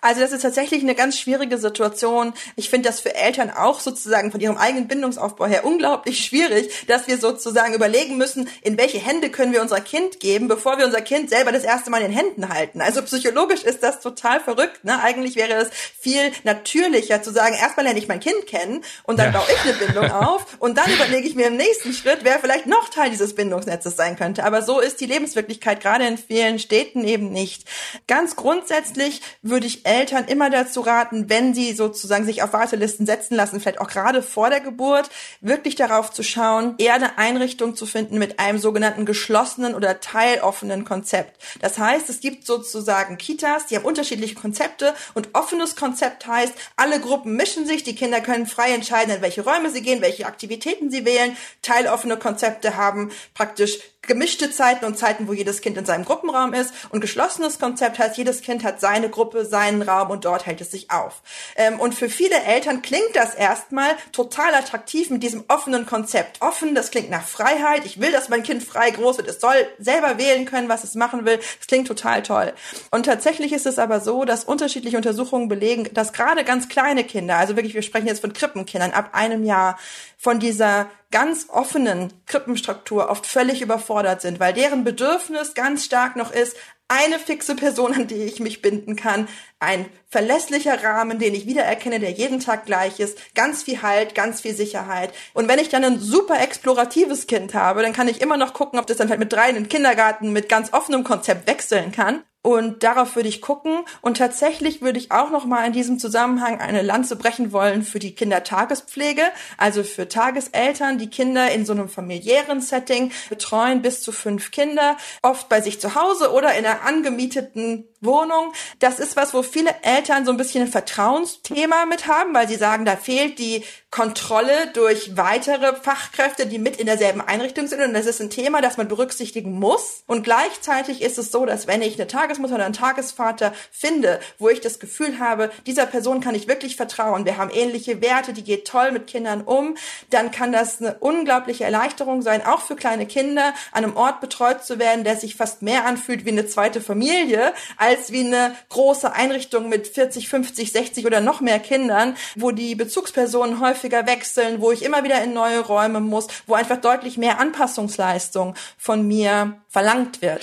Also 0.02 0.22
das 0.22 0.32
ist 0.32 0.42
tatsächlich 0.42 0.82
eine 0.82 0.96
ganz 0.96 1.18
schwierige 1.18 1.58
Situation. 1.58 2.34
Ich 2.56 2.70
finde 2.70 2.90
das 2.90 3.00
für 3.00 3.16
Eltern 3.16 3.50
auch 3.50 3.80
sozusagen 3.80 4.32
von 4.32 4.40
ihrem 4.40 4.58
eigenen 4.58 4.88
Bindungsaufbau 4.88 5.46
her 5.46 5.66
unglaublich 5.66 6.20
schwierig, 6.26 6.86
dass 6.88 7.08
wir 7.08 7.18
sozusagen 7.18 7.74
überlegen 7.74 8.18
müssen, 8.18 8.50
in 8.62 8.78
welche 8.78 9.00
Hände 9.00 9.30
können 9.30 9.54
wir 9.54 9.62
unser 9.62 9.82
Kind 9.82 10.20
geben, 10.20 10.48
bevor 10.48 10.78
wir 10.78 10.86
unser 10.86 11.02
Kind 11.02 11.30
selber 11.30 11.52
das 11.52 11.64
erste 11.64 11.90
Mal 11.90 12.02
in 12.02 12.12
den 12.12 12.18
Händen 12.18 12.50
halten. 12.50 12.82
Also 12.82 13.02
psychologisch 13.02 13.64
ist 13.64 13.84
das 13.84 14.00
total 14.00 14.40
verrückt. 14.40 14.84
Ne? 14.84 15.02
Eigentlich 15.02 15.36
wäre 15.36 15.54
es 15.54 15.70
viel 16.00 16.32
natürlicher 16.44 17.22
zu 17.22 17.32
sagen, 17.32 17.56
erstmal 17.56 17.86
lerne 17.86 18.00
ich 18.00 18.08
mein 18.08 18.20
Kind 18.20 18.48
kennen 18.48 18.84
und 19.04 19.20
dann 19.20 19.34
ja. 19.34 19.40
baue 19.40 19.48
ich 19.54 19.70
eine 19.70 19.74
Bindung 19.74 20.12
auf 20.12 20.46
und 20.60 20.78
dann 20.78 20.92
überlege 20.92 21.28
ich 21.28 21.36
mir 21.36 21.48
im 21.48 21.58
nächsten 21.58 21.94
Schritt, 21.94 22.20
wer 22.24 22.40
vielleicht 22.40 22.66
noch 22.66 22.90
Teil 22.90 23.10
dieses 23.10 23.36
Bindungsnetzes 23.36 23.96
sein 23.96 24.16
könnte. 24.16 24.44
Aber 24.44 24.62
so 24.62 24.80
ist 24.80 25.02
die 25.02 25.06
Lebenswirklichkeit 25.06 25.82
gerade 25.82 26.06
in 26.06 26.18
vielen 26.18 26.60
Städten 26.60 27.04
eben 27.04 27.32
nicht. 27.32 27.66
Ganz 28.08 28.36
grundsätzlich 28.36 29.22
würde 29.42 29.61
würde 29.62 29.68
ich 29.68 29.86
Eltern 29.86 30.26
immer 30.26 30.50
dazu 30.50 30.82
raten, 30.82 31.30
wenn 31.30 31.54
sie 31.54 31.74
sozusagen 31.74 32.26
sich 32.26 32.42
auf 32.42 32.52
Wartelisten 32.52 33.06
setzen 33.06 33.36
lassen, 33.36 33.60
vielleicht 33.60 33.80
auch 33.80 33.90
gerade 33.90 34.24
vor 34.24 34.50
der 34.50 34.60
Geburt, 34.60 35.12
wirklich 35.40 35.76
darauf 35.76 36.12
zu 36.12 36.24
schauen, 36.24 36.74
eher 36.80 36.96
eine 36.96 37.20
Einrichtung 37.20 37.76
zu 37.76 37.86
finden 37.86 38.18
mit 38.18 38.40
einem 38.40 38.58
sogenannten 38.58 39.06
geschlossenen 39.06 39.76
oder 39.76 40.00
teiloffenen 40.00 40.84
Konzept. 40.84 41.40
Das 41.60 41.78
heißt, 41.78 42.10
es 42.10 42.22
gibt 42.22 42.48
sozusagen 42.48 43.20
Kitas, 43.20 43.68
die 43.68 43.76
haben 43.76 43.86
unterschiedliche 43.86 44.34
Konzepte 44.34 44.96
und 45.14 45.30
offenes 45.34 45.76
Konzept 45.76 46.26
heißt, 46.26 46.54
alle 46.76 47.00
Gruppen 47.00 47.36
mischen 47.36 47.68
sich, 47.68 47.84
die 47.84 47.96
Kinder 47.96 48.20
können 48.20 48.48
frei 48.48 48.74
entscheiden, 48.74 49.14
in 49.14 49.22
welche 49.22 49.44
Räume 49.44 49.70
sie 49.70 49.84
gehen, 49.84 50.02
welche 50.02 50.26
Aktivitäten 50.26 50.90
sie 50.90 51.06
wählen. 51.06 51.38
Teiloffene 51.62 52.18
Konzepte 52.18 52.78
haben 52.78 53.12
praktisch 53.36 53.78
gemischte 54.02 54.50
Zeiten 54.52 54.86
und 54.86 54.98
Zeiten, 54.98 55.28
wo 55.28 55.34
jedes 55.34 55.62
Kind 55.62 55.78
in 55.78 55.86
seinem 55.86 56.06
Gruppenraum 56.06 56.54
ist. 56.54 56.74
Und 56.90 57.02
geschlossenes 57.02 57.60
Konzept 57.60 58.00
heißt, 58.00 58.18
jedes 58.18 58.42
Kind 58.42 58.64
hat 58.64 58.82
seine 58.82 59.10
Gruppe, 59.10 59.46
seinen 59.46 59.82
Raum 59.82 60.10
und 60.10 60.26
dort 60.26 60.48
hält 60.48 60.60
es 60.62 60.72
sich 60.72 60.90
auf. 60.90 61.22
Ähm, 61.56 61.80
und 61.80 61.94
für 61.94 62.10
viele 62.10 62.42
Eltern 62.44 62.82
klingt 62.82 63.16
das 63.16 63.36
erstmal 63.36 63.92
total 64.12 64.56
attraktiv 64.56 65.12
mit 65.12 65.22
diesem 65.22 65.44
offenen 65.48 65.86
Konzept. 65.86 66.42
Offen, 66.42 66.74
das 66.74 66.90
klingt 66.90 67.12
nach 67.12 67.26
Freiheit. 67.26 67.86
Ich 67.86 68.02
will, 68.02 68.12
dass 68.12 68.30
mein 68.30 68.44
Kind 68.44 68.64
frei 68.64 68.90
groß 68.90 69.18
wird. 69.18 69.28
Es 69.28 69.40
soll 69.40 69.68
selber 69.78 70.18
wählen 70.18 70.46
können, 70.46 70.68
was 70.68 70.84
es 70.84 70.96
machen 70.96 71.26
will. 71.26 71.38
Das 71.38 71.68
klingt 71.68 71.88
total 71.88 72.24
toll. 72.24 72.54
Und 72.90 73.06
tatsächlich 73.06 73.54
ist 73.54 73.68
es 73.68 73.78
aber 73.78 74.00
so, 74.00 74.26
dass 74.26 74.46
unterschiedliche 74.46 74.98
Untersuchungen 74.98 75.48
belegen, 75.48 75.88
dass 75.94 76.12
gerade 76.12 76.44
ganz 76.44 76.70
kleine 76.70 77.04
Kinder, 77.04 77.38
also 77.38 77.56
wirklich, 77.56 77.76
wir 77.76 77.84
sprechen 77.84 78.08
jetzt 78.08 78.22
von 78.22 78.34
Krippenkindern 78.34 78.92
ab 78.92 79.12
einem 79.14 79.44
Jahr, 79.44 79.78
von 80.22 80.40
dieser 80.40 80.88
ganz 81.10 81.48
offenen 81.50 82.14
Krippenstruktur 82.28 83.10
oft 83.10 83.26
völlig 83.26 83.64
überfordert 83.64 84.22
sind, 84.22 84.40
weil 84.40 84.54
deren 84.54 84.84
Bedürfnis 84.84 85.56
ganz 85.56 85.84
stark 85.84 86.16
noch 86.16 86.32
ist, 86.32 86.56
eine 86.88 87.18
fixe 87.18 87.56
Person, 87.56 87.96
an 87.96 88.06
die 88.06 88.24
ich 88.24 88.40
mich 88.40 88.62
binden 88.62 88.96
kann, 88.96 89.28
ein 89.60 89.88
verlässlicher 90.10 90.84
Rahmen, 90.84 91.18
den 91.18 91.34
ich 91.34 91.48
wiedererkenne, 91.48 92.00
der 92.00 92.12
jeden 92.12 92.40
Tag 92.40 92.68
gleich 92.68 93.00
ist, 93.00 93.18
ganz 93.34 93.64
viel 93.64 93.82
Halt, 93.82 94.14
ganz 94.14 94.42
viel 94.42 94.54
Sicherheit. 94.54 95.12
Und 95.34 95.48
wenn 95.48 95.58
ich 95.58 95.70
dann 95.70 95.84
ein 95.84 96.00
super 96.00 96.40
exploratives 96.40 97.26
Kind 97.26 97.56
habe, 97.56 97.82
dann 97.82 97.94
kann 97.94 98.08
ich 98.08 98.22
immer 98.22 98.38
noch 98.38 98.54
gucken, 98.54 98.78
ob 98.78 98.86
das 98.86 98.98
dann 98.98 99.10
halt 99.10 99.20
mit 99.20 99.34
drei 99.34 99.50
in 99.50 99.56
den 99.56 99.70
Kindergarten 99.70 100.34
mit 100.34 100.50
ganz 100.50 100.72
offenem 100.72 101.04
Konzept 101.04 101.48
wechseln 101.48 101.92
kann. 101.92 102.22
Und 102.44 102.82
darauf 102.82 103.16
würde 103.16 103.30
ich 103.30 103.42
gucken. 103.42 103.86
Und 104.02 104.18
tatsächlich 104.18 104.82
würde 104.82 104.98
ich 104.98 105.12
auch 105.12 105.30
noch 105.30 105.46
mal 105.46 105.66
in 105.66 105.74
diesem 105.74 106.00
Zusammenhang 106.00 106.60
eine 106.60 106.82
Lanze 106.82 107.16
brechen 107.16 107.52
wollen 107.52 107.84
für 107.84 108.00
die 108.00 108.16
Kindertagespflege, 108.16 109.22
also 109.58 109.84
für 109.84 110.08
Tageseltern, 110.08 110.98
die 110.98 111.10
Kinder 111.10 111.52
in 111.52 111.66
so 111.66 111.74
einem 111.74 111.88
familiären 111.88 112.60
Setting 112.60 113.12
betreuen, 113.30 113.84
bis 113.84 114.02
zu 114.02 114.12
fünf 114.12 114.50
Kinder, 114.50 114.98
oft 115.22 115.50
bei 115.50 115.62
sich 115.62 115.80
zu 115.80 115.94
Hause 115.94 116.32
oder 116.32 116.56
in 116.56 116.66
einer 116.66 116.84
angemieteten 116.84 117.88
Wohnung. 118.02 118.54
Das 118.80 119.00
ist 119.00 119.16
was, 119.16 119.34
wo 119.36 119.44
viele 119.44 119.76
Eltern 119.84 120.26
so 120.26 120.32
ein 120.32 120.38
bisschen 120.38 120.64
ein 120.64 120.72
Vertrauensthema 120.72 121.86
mit 121.86 122.08
haben, 122.08 122.34
weil 122.34 122.48
sie 122.48 122.56
sagen, 122.56 122.86
da 122.86 122.96
fehlt 122.96 123.38
die 123.38 123.64
Kontrolle 123.92 124.68
durch 124.74 125.18
weitere 125.18 125.76
Fachkräfte, 125.76 126.46
die 126.46 126.60
mit 126.60 126.78
in 126.78 126.86
derselben 126.86 127.20
Einrichtung 127.20 127.68
sind. 127.68 127.82
Und 127.82 127.94
das 127.94 128.06
ist 128.06 128.22
ein 128.22 128.30
Thema, 128.30 128.62
das 128.62 128.78
man 128.78 128.88
berücksichtigen 128.88 129.52
muss. 129.52 130.04
Und 130.08 130.24
gleichzeitig 130.24 131.02
ist 131.02 131.18
es 131.18 131.30
so, 131.30 131.46
dass 131.46 131.68
wenn 131.68 131.82
ich 131.82 131.96
eine 131.96 132.08
Tagesmutter 132.08 132.56
oder 132.56 132.64
einen 132.64 132.74
Tagesvater 132.74 133.54
finde, 133.70 134.22
wo 134.40 134.48
ich 134.48 134.62
das 134.62 134.80
Gefühl 134.80 135.20
habe, 135.20 135.52
dieser 135.66 135.86
Person 135.86 136.22
kann 136.22 136.36
ich 136.36 136.48
wirklich 136.48 136.78
vertrauen, 136.78 137.26
wir 137.26 137.36
haben 137.36 137.52
ähnliche 137.52 138.02
Werte, 138.02 138.32
die 138.32 138.46
geht 138.46 138.66
toll 138.66 138.94
mit 138.94 139.08
Kindern 139.08 139.42
um, 139.42 139.76
dann 140.10 140.32
kann 140.32 140.54
das 140.54 140.82
eine 140.82 140.96
unglaubliche 141.00 141.66
Erleichterung 141.66 142.22
sein, 142.22 142.46
auch 142.46 142.62
für 142.62 142.78
kleine 142.78 143.06
Kinder, 143.06 143.54
an 143.74 143.84
einem 143.84 143.98
Ort 143.98 144.22
betreut 144.22 144.64
zu 144.64 144.80
werden, 144.80 145.04
der 145.04 145.18
sich 145.18 145.36
fast 145.36 145.64
mehr 145.64 145.86
anfühlt 145.86 146.24
wie 146.24 146.30
eine 146.30 146.48
zweite 146.48 146.80
Familie, 146.80 147.54
als 147.76 148.14
wie 148.14 148.22
eine 148.22 148.56
große 148.70 149.12
Einrichtung 149.12 149.68
mit 149.68 149.90
40, 149.90 150.30
50, 150.30 150.72
60 150.72 151.06
oder 151.06 151.20
noch 151.20 151.42
mehr 151.42 151.60
Kindern, 151.60 152.16
wo 152.38 152.52
die 152.52 152.76
Bezugspersonen 152.76 153.60
häufiger 153.82 154.06
wechseln, 154.06 154.62
wo 154.62 154.72
ich 154.72 154.84
immer 154.84 155.04
wieder 155.04 155.24
in 155.24 155.34
neue 155.34 155.60
Räume 155.60 156.00
muss, 156.00 156.28
wo 156.46 156.54
einfach 156.54 156.78
deutlich 156.78 157.18
mehr 157.18 157.40
Anpassungsleistung 157.40 158.56
von 158.78 159.08
mir 159.08 159.62
verlangt 159.70 160.22
wird. 160.22 160.42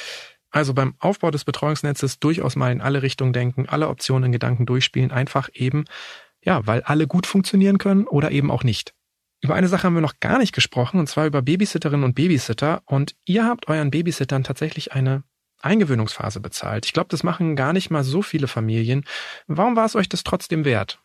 Also 0.51 0.75
beim 0.75 0.95
Aufbau 0.99 1.31
des 1.31 1.45
Betreuungsnetzes 1.45 2.19
durchaus 2.19 2.57
mal 2.57 2.73
in 2.73 2.81
alle 2.81 3.03
Richtungen 3.03 3.33
denken, 3.33 3.69
alle 3.69 3.89
Optionen 3.89 4.25
in 4.25 4.33
Gedanken 4.33 4.67
durchspielen, 4.67 5.13
einfach 5.13 5.49
eben, 5.53 5.85
ja, 6.43 6.67
weil 6.67 6.83
alle 6.83 7.07
gut 7.07 7.27
funktionieren 7.27 7.79
können 7.79 8.07
oder 8.07 8.31
eben 8.31 8.51
auch 8.51 8.65
nicht. 8.65 8.95
Über 9.41 9.55
eine 9.55 9.69
Sache 9.69 9.85
haben 9.85 9.95
wir 9.95 10.01
noch 10.01 10.19
gar 10.21 10.39
nicht 10.39 10.53
gesprochen, 10.53 10.99
und 10.99 11.07
zwar 11.07 11.27
über 11.27 11.43
Babysitterinnen 11.43 12.05
und 12.05 12.15
Babysitter. 12.15 12.83
Und 12.87 13.15
ihr 13.25 13.45
habt 13.45 13.69
euren 13.69 13.91
Babysittern 13.91 14.43
tatsächlich 14.43 14.95
eine 14.95 15.23
Eingewöhnungsphase 15.61 16.41
bezahlt. 16.41 16.87
Ich 16.87 16.93
glaube, 16.93 17.09
das 17.11 17.23
machen 17.23 17.55
gar 17.55 17.73
nicht 17.73 17.91
mal 17.91 18.03
so 18.03 18.23
viele 18.23 18.49
Familien. 18.49 19.05
Warum 19.47 19.77
war 19.77 19.85
es 19.85 19.95
euch 19.95 20.09
das 20.09 20.25
trotzdem 20.25 20.65
wert? 20.65 20.99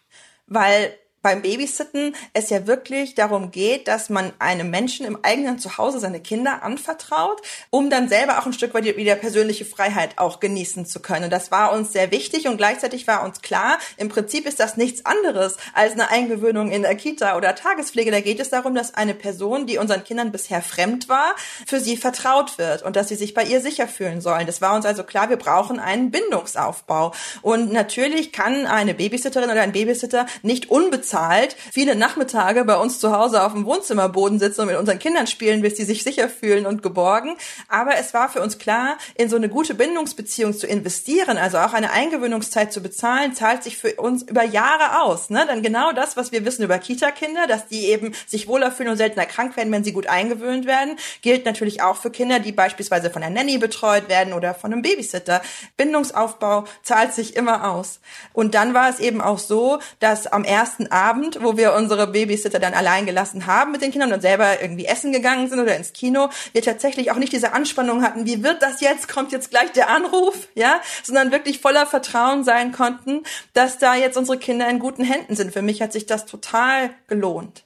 Weil 0.48 0.96
beim 1.24 1.42
Babysitten 1.42 2.16
es 2.34 2.50
ja 2.50 2.68
wirklich 2.68 3.16
darum 3.16 3.50
geht, 3.50 3.88
dass 3.88 4.10
man 4.10 4.34
einem 4.40 4.70
Menschen 4.70 5.06
im 5.06 5.18
eigenen 5.24 5.58
Zuhause 5.58 6.00
seine 6.00 6.20
Kinder 6.20 6.62
anvertraut, 6.64 7.42
um 7.70 7.90
dann 7.90 8.10
selber 8.10 8.38
auch 8.38 8.46
ein 8.46 8.54
Stück 8.54 8.74
weit 8.74 8.84
wieder 8.84 9.16
persönliche 9.16 9.64
Freiheit 9.64 10.18
auch 10.18 10.42
genießen 10.42 10.86
zu 10.86 11.00
können. 11.00 11.26
Und 11.26 11.30
das 11.32 11.50
war 11.50 11.72
uns 11.72 11.94
sehr 11.94 12.12
wichtig 12.12 12.48
und 12.48 12.58
gleichzeitig 12.58 13.08
war 13.08 13.24
uns 13.24 13.42
klar, 13.42 13.80
im 13.96 14.10
Prinzip 14.10 14.46
ist 14.46 14.60
das 14.60 14.76
nichts 14.76 15.06
anderes 15.06 15.56
als 15.74 15.94
eine 15.94 16.10
Eingewöhnung 16.10 16.70
in 16.70 16.82
der 16.82 16.96
Kita 16.96 17.38
oder 17.38 17.56
Tagespflege. 17.56 18.12
Da 18.12 18.20
geht 18.20 18.42
es 18.42 18.50
darum, 18.50 18.76
dass 18.76 18.94
eine 18.94 19.14
Person, 19.14 19.66
die 19.66 19.78
unseren 19.78 20.04
Kindern 20.04 20.34
bisher 20.34 20.62
fremd 20.62 21.08
war, 21.08 21.36
für 21.66 21.80
sie 21.80 21.96
vertraut 21.96 22.58
wird 22.58 22.84
und 22.84 22.98
dass 22.98 23.08
sie 23.08 23.16
sich 23.16 23.34
bei 23.34 23.46
ihr 23.46 23.62
sicher 23.62 23.88
fühlen 23.88 24.20
sollen. 24.20 24.46
Das 24.46 24.60
war 24.60 24.76
uns 24.76 24.86
also 24.86 25.06
klar, 25.06 25.30
wir 25.30 25.38
brauchen 25.38 25.80
einen 25.80 26.12
Bindungsaufbau. 26.12 27.14
Und 27.42 27.72
natürlich 27.72 28.34
kann 28.34 28.68
eine 28.68 28.94
Babysitterin 28.94 29.50
oder 29.50 29.62
ein 29.62 29.72
Babysitter 29.72 30.26
nicht 30.42 30.70
unbezahlt 30.70 31.13
bezahlt, 31.14 31.56
viele 31.72 31.96
Nachmittage 31.96 32.66
bei 32.66 32.76
uns 32.76 33.00
zu 33.00 33.16
Hause 33.16 33.44
auf 33.44 33.54
dem 33.54 33.66
Wohnzimmerboden 33.66 34.40
sitzen 34.40 34.62
und 34.62 34.68
mit 34.68 34.78
unseren 34.78 34.98
Kindern 34.98 35.28
spielen, 35.28 35.62
bis 35.62 35.78
sie 35.78 35.84
sich 35.84 36.04
sicher 36.04 36.28
fühlen 36.28 36.66
und 36.66 36.82
geborgen. 36.82 37.36
Aber 37.68 37.98
es 37.98 38.16
war 38.16 38.30
für 38.30 38.42
uns 38.42 38.58
klar, 38.58 38.98
in 39.16 39.30
so 39.30 39.36
eine 39.36 39.48
gute 39.48 39.76
Bindungsbeziehung 39.76 40.58
zu 40.58 40.66
investieren, 40.66 41.38
also 41.38 41.60
auch 41.60 41.74
eine 41.74 41.92
Eingewöhnungszeit 41.92 42.74
zu 42.74 42.82
bezahlen, 42.82 43.36
zahlt 43.36 43.64
sich 43.64 43.78
für 43.78 43.94
uns 43.96 44.24
über 44.24 44.44
Jahre 44.44 45.04
aus. 45.04 45.30
Ne? 45.30 45.46
Dann 45.48 45.62
genau 45.62 45.92
das, 45.92 46.18
was 46.18 46.32
wir 46.32 46.46
wissen 46.46 46.64
über 46.64 46.80
Kita-Kinder, 46.80 47.46
dass 47.48 47.68
die 47.68 47.86
eben 47.86 48.16
sich 48.26 48.48
wohler 48.48 48.72
fühlen 48.72 48.90
und 48.90 48.98
seltener 48.98 49.28
krank 49.28 49.56
werden, 49.56 49.72
wenn 49.72 49.84
sie 49.84 49.94
gut 49.94 50.08
eingewöhnt 50.08 50.66
werden, 50.66 50.98
gilt 51.22 51.46
natürlich 51.46 51.84
auch 51.84 51.98
für 51.98 52.10
Kinder, 52.10 52.40
die 52.40 52.52
beispielsweise 52.52 53.12
von 53.12 53.22
der 53.22 53.30
Nanny 53.30 53.60
betreut 53.60 54.10
werden 54.10 54.34
oder 54.34 54.56
von 54.56 54.74
einem 54.74 54.82
Babysitter. 54.82 55.44
Bindungsaufbau 55.78 56.66
zahlt 56.82 57.14
sich 57.14 57.36
immer 57.36 57.70
aus. 57.70 58.00
Und 58.34 58.56
dann 58.56 58.74
war 58.74 58.90
es 58.90 59.00
eben 59.00 59.22
auch 59.22 59.38
so, 59.38 59.80
dass 60.00 60.26
am 60.26 60.44
ersten 60.44 60.88
Abend 60.88 61.03
Abend, 61.04 61.40
wo 61.42 61.58
wir 61.58 61.74
unsere 61.74 62.08
Babysitter 62.08 62.60
dann 62.60 62.74
allein 62.74 63.06
gelassen 63.06 63.46
haben 63.46 63.72
mit 63.72 63.82
den 63.82 63.92
Kindern 63.92 64.14
und 64.14 64.22
selber 64.22 64.62
irgendwie 64.62 64.86
essen 64.86 65.12
gegangen 65.12 65.50
sind 65.50 65.60
oder 65.60 65.76
ins 65.76 65.92
Kino, 65.92 66.30
wir 66.54 66.62
tatsächlich 66.62 67.12
auch 67.12 67.18
nicht 67.18 67.34
diese 67.34 67.54
Anspannung 67.54 68.04
hatten, 68.04 68.26
wie 68.26 68.44
wird 68.44 68.62
das 68.62 68.80
jetzt, 68.82 69.08
kommt 69.08 69.32
jetzt 69.32 69.50
gleich 69.50 69.72
der 69.74 69.90
Anruf, 69.90 70.48
ja, 70.56 70.80
sondern 71.04 71.32
wirklich 71.32 71.60
voller 71.60 71.86
Vertrauen 71.86 72.44
sein 72.44 72.72
konnten, 72.72 73.24
dass 73.54 73.78
da 73.78 73.96
jetzt 73.96 74.18
unsere 74.18 74.38
Kinder 74.38 74.70
in 74.70 74.80
guten 74.80 75.04
Händen 75.04 75.36
sind. 75.36 75.52
Für 75.52 75.62
mich 75.62 75.82
hat 75.82 75.92
sich 75.92 76.06
das 76.06 76.26
total 76.26 76.92
gelohnt. 77.08 77.64